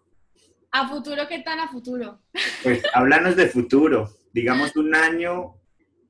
[0.72, 2.20] ¿A futuro qué tan a futuro?
[2.62, 5.56] Pues háblanos de futuro, digamos un año.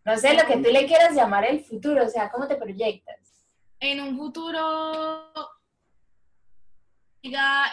[0.03, 3.45] No sé, lo que tú le quieras llamar el futuro, o sea, ¿cómo te proyectas?
[3.79, 5.31] En un futuro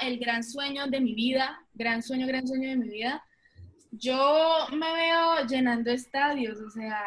[0.01, 3.23] el gran sueño de mi vida, gran sueño, gran sueño de mi vida,
[3.91, 6.99] yo me veo llenando estadios, o sea,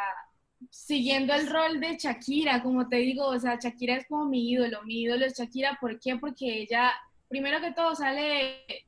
[0.69, 4.83] siguiendo el rol de Shakira, como te digo, o sea, Shakira es como mi ídolo,
[4.83, 6.17] mi ídolo es Shakira, ¿por qué?
[6.17, 6.91] Porque ella,
[7.27, 8.85] primero que todo, sale de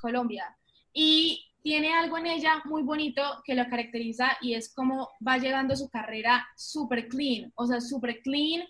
[0.00, 0.56] Colombia
[0.92, 5.76] y tiene algo en ella muy bonito que lo caracteriza y es como va llegando
[5.76, 8.62] su carrera súper clean, o sea, súper clean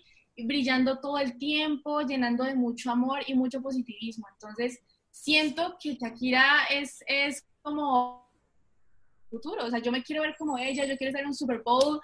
[0.45, 4.27] brillando todo el tiempo, llenando de mucho amor y mucho positivismo.
[4.33, 4.79] Entonces,
[5.09, 8.29] siento que Shakira es, es como
[9.29, 11.61] futuro, o sea, yo me quiero ver como ella, yo quiero estar en un Super
[11.63, 12.01] Bowl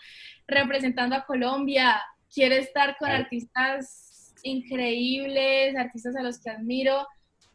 [0.48, 2.02] representando a Colombia,
[2.34, 7.06] quiero estar con artistas increíbles, artistas a los que admiro,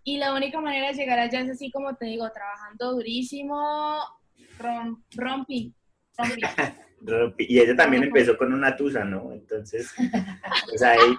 [0.05, 3.99] y la única manera de llegar allá es así como te digo, trabajando durísimo,
[4.59, 5.73] rompi,
[6.17, 6.43] rompi.
[7.39, 9.33] Y ella también empezó con una tusa, ¿no?
[9.33, 9.93] Entonces,
[10.69, 11.17] pues ahí...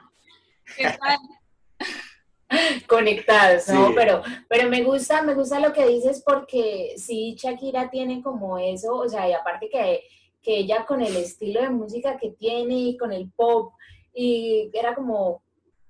[2.88, 3.94] Conectados, ¿no?
[3.96, 8.96] Pero, pero me gusta, me gusta lo que dices porque sí, Shakira tiene como eso,
[8.96, 10.04] o sea, y aparte que,
[10.42, 13.74] que ella con el estilo de música que tiene y con el pop,
[14.14, 15.42] y era como,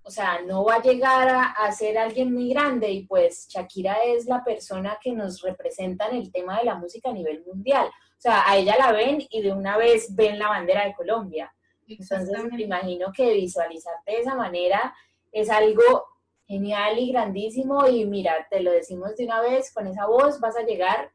[0.03, 3.97] o sea, no va a llegar a, a, ser alguien muy grande y pues Shakira
[4.05, 7.89] es la persona que nos representa en el tema de la música a nivel mundial.
[8.23, 11.53] O sea, a ella la ven y de una vez ven la bandera de Colombia.
[11.85, 14.95] Entonces me imagino que visualizarte de esa manera
[15.33, 16.05] es algo
[16.47, 20.55] genial y grandísimo y mira, te lo decimos de una vez, con esa voz vas
[20.55, 21.11] a llegar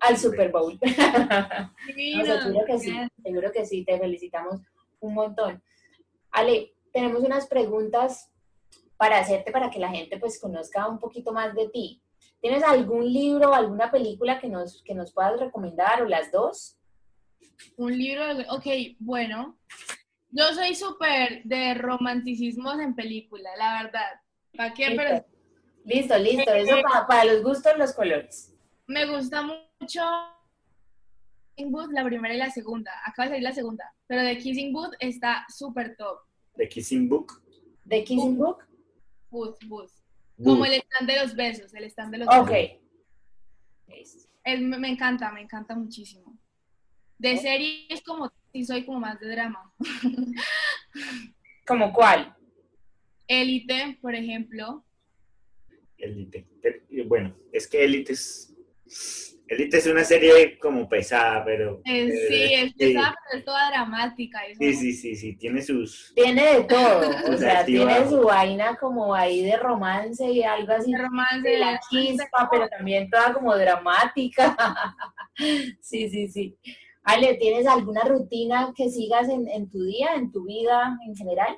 [0.00, 0.78] al Super Bowl.
[2.40, 4.62] seguro que sí, seguro que sí, te felicitamos
[5.00, 5.62] un montón.
[6.30, 8.30] Ale, tenemos unas preguntas
[8.96, 12.00] para hacerte para que la gente pues conozca un poquito más de ti.
[12.40, 16.78] ¿Tienes algún libro o alguna película que nos, que nos puedas recomendar o las dos?
[17.76, 18.66] Un libro, ok,
[18.98, 19.58] bueno.
[20.30, 24.20] Yo soy súper de romanticismos en película, la verdad.
[24.56, 24.94] ¿Para qué?
[24.96, 25.24] Pero
[25.88, 26.52] Listo, listo.
[26.52, 28.54] Eso Eh, para, para los gustos, los colores.
[28.86, 30.02] Me gusta mucho
[31.54, 32.92] Kissing Booth, la primera y la segunda.
[33.06, 33.94] Acaba de salir la segunda.
[34.06, 36.18] Pero de Kissing Booth está súper top.
[36.56, 37.42] The Kissing Book.
[37.84, 38.64] ¿De Kissing Book?
[39.30, 39.92] Booth, Booth.
[40.42, 42.50] Como el stand de los besos, el stand de los Ok.
[43.86, 44.28] besos.
[44.44, 46.38] Es- me, me encanta, me encanta muchísimo.
[47.18, 47.36] De ¿Eh?
[47.38, 49.72] series como, sí soy como más de drama.
[51.66, 52.34] ¿Como cuál?
[53.26, 54.84] Élite, por ejemplo.
[55.98, 58.54] Y Bueno, es que Elite es.
[59.48, 61.80] Elite es una serie como pesada, pero.
[61.84, 62.74] Eh, eh, sí, es sí.
[62.78, 64.44] pesada, pero es toda dramática.
[64.46, 64.58] eso.
[64.60, 66.12] Sí, sí, sí, sí, tiene sus.
[66.14, 67.10] Tiene de todo.
[67.32, 70.92] O sea, tiene su vaina como ahí de romance y algo así.
[70.92, 74.56] De romance, de la chispa, pero también toda como dramática.
[75.80, 76.58] Sí, sí, sí.
[77.04, 81.56] Ale, ¿tienes alguna rutina que sigas en, en tu día, en tu vida en general?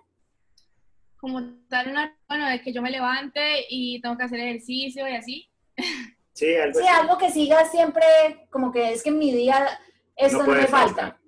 [1.20, 5.14] como tal una, bueno, de que yo me levante y tengo que hacer ejercicio y
[5.14, 5.51] así.
[6.41, 7.01] Sí, algo Sí, así.
[7.01, 8.03] algo que sigas siempre,
[8.51, 9.66] como que es que en mi día
[10.16, 11.20] esto No no, me falta.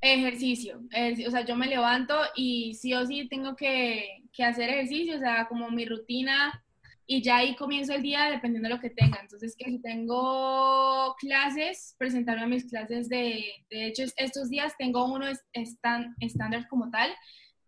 [0.00, 4.68] Ejercicio, ejerci- o sea, yo me levanto y sí o sí tengo que, que hacer
[4.68, 6.64] ejercicio, o sea, como mi rutina
[7.06, 9.20] y ya ahí comienzo el día dependiendo de lo que tenga.
[9.20, 14.74] Entonces, que si tengo clases, presentarme a mis clases de, de hecho, es- estos días
[14.78, 17.10] tengo uno estándar como tal,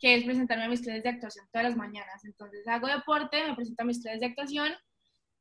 [0.01, 2.25] que es presentarme a mis clases de actuación todas las mañanas.
[2.25, 4.73] Entonces, hago deporte, me presento a mis clases de actuación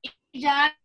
[0.01, 0.11] y
[0.41, 0.76] ya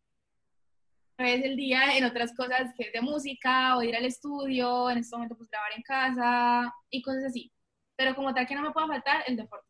[1.18, 4.98] vez el día en otras cosas que es de música o ir al estudio, en
[4.98, 7.52] este momento pues grabar en casa y cosas así.
[7.96, 9.66] Pero como tal que no me pueda faltar el deporte.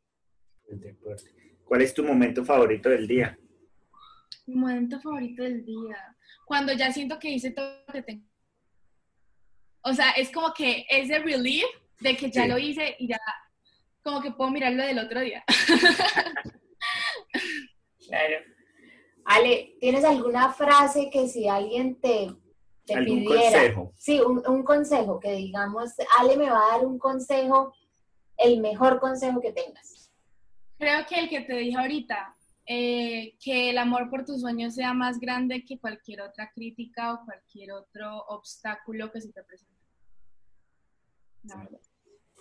[0.68, 1.30] El deporte.
[1.64, 3.38] ¿Cuál es tu momento favorito del día?
[4.46, 6.16] Mi momento favorito del día.
[6.46, 8.26] Cuando ya siento que hice todo lo que tengo.
[9.82, 11.66] O sea, es como que es de relief
[12.00, 12.48] de que ya Sí.
[12.48, 13.18] lo hice y ya
[14.02, 15.42] como que puedo mirarlo del otro día.
[18.08, 18.36] Claro.
[19.30, 22.34] Ale, ¿tienes alguna frase que si alguien te,
[22.86, 23.50] te ¿Algún pidiera?
[23.58, 23.92] consejo?
[23.94, 27.74] Sí, un, un consejo, que digamos, Ale me va a dar un consejo,
[28.38, 30.10] el mejor consejo que tengas.
[30.78, 34.94] Creo que el que te dije ahorita, eh, que el amor por tus sueños sea
[34.94, 39.74] más grande que cualquier otra crítica o cualquier otro obstáculo que se te presente.
[41.42, 41.80] La verdad.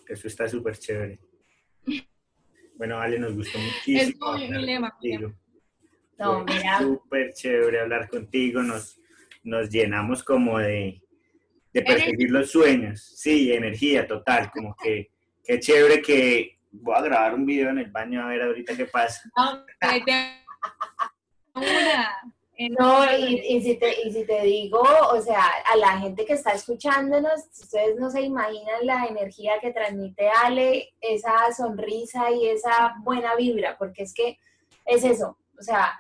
[0.07, 1.19] Eso está súper chévere.
[2.77, 4.33] Bueno, Ale, nos gustó muchísimo.
[4.33, 5.33] mi lema, mi contigo.
[6.17, 8.61] No, Fue mira, Súper chévere hablar contigo.
[8.61, 8.99] Nos,
[9.43, 11.01] nos llenamos como de,
[11.73, 13.01] de perseguir los sueños.
[13.15, 14.51] Sí, energía total.
[14.51, 15.11] Como que
[15.43, 18.85] qué chévere que voy a grabar un video en el baño a ver ahorita qué
[18.85, 19.21] pasa.
[22.79, 26.33] No, y, y si te, y si te digo, o sea, a la gente que
[26.33, 32.95] está escuchándonos, ustedes no se imaginan la energía que transmite Ale, esa sonrisa y esa
[33.03, 34.39] buena vibra, porque es que
[34.85, 35.99] es eso, o sea,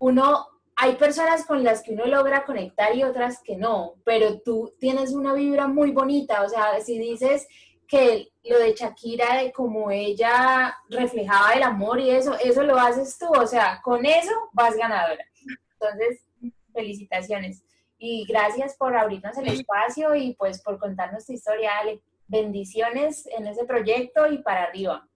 [0.00, 0.46] uno,
[0.76, 5.12] hay personas con las que uno logra conectar y otras que no, pero tú tienes
[5.12, 7.46] una vibra muy bonita, o sea, si dices
[7.86, 13.18] que lo de Shakira, de cómo ella reflejaba el amor y eso, eso lo haces
[13.18, 15.24] tú, o sea, con eso vas ganadora.
[15.72, 16.24] Entonces,
[16.72, 17.62] felicitaciones.
[17.98, 22.00] Y gracias por abrirnos el espacio y pues por contarnos tu historia, Ale.
[22.28, 25.09] Bendiciones en ese proyecto y para arriba.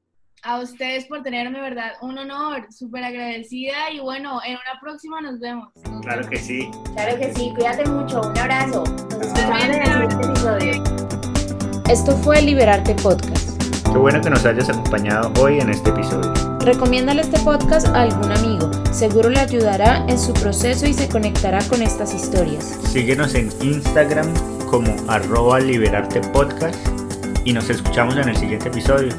[0.47, 1.92] A ustedes por tenerme, ¿verdad?
[2.03, 5.68] Un honor, súper agradecida y bueno, en una próxima nos vemos.
[5.90, 6.28] Nos Claro vemos.
[6.30, 6.70] que sí.
[6.95, 8.84] Claro que sí, cuídate mucho, un abrazo.
[8.84, 10.82] Nos escuchamos en el siguiente episodio.
[11.88, 13.62] Esto fue Liberarte Podcast.
[13.90, 16.30] Qué bueno que nos hayas acompañado hoy en este episodio.
[16.61, 18.70] Recomiéndale este podcast a algún amigo.
[18.92, 22.78] Seguro le ayudará en su proceso y se conectará con estas historias.
[22.92, 24.26] Síguenos en Instagram
[24.70, 26.76] como arroba liberarte podcast
[27.47, 29.14] y nos escuchamos en el siguiente episodio.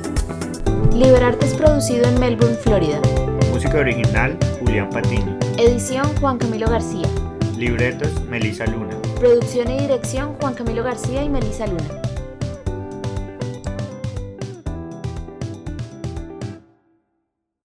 [0.94, 3.00] Liberarte es producido en Melbourne, Florida.
[3.52, 5.38] Música original, Julián Patiño.
[5.58, 7.08] Edición Juan Camilo García.
[7.58, 8.98] Libretos, Melissa Luna.
[9.20, 12.15] Producción y dirección Juan Camilo García y Melissa Luna.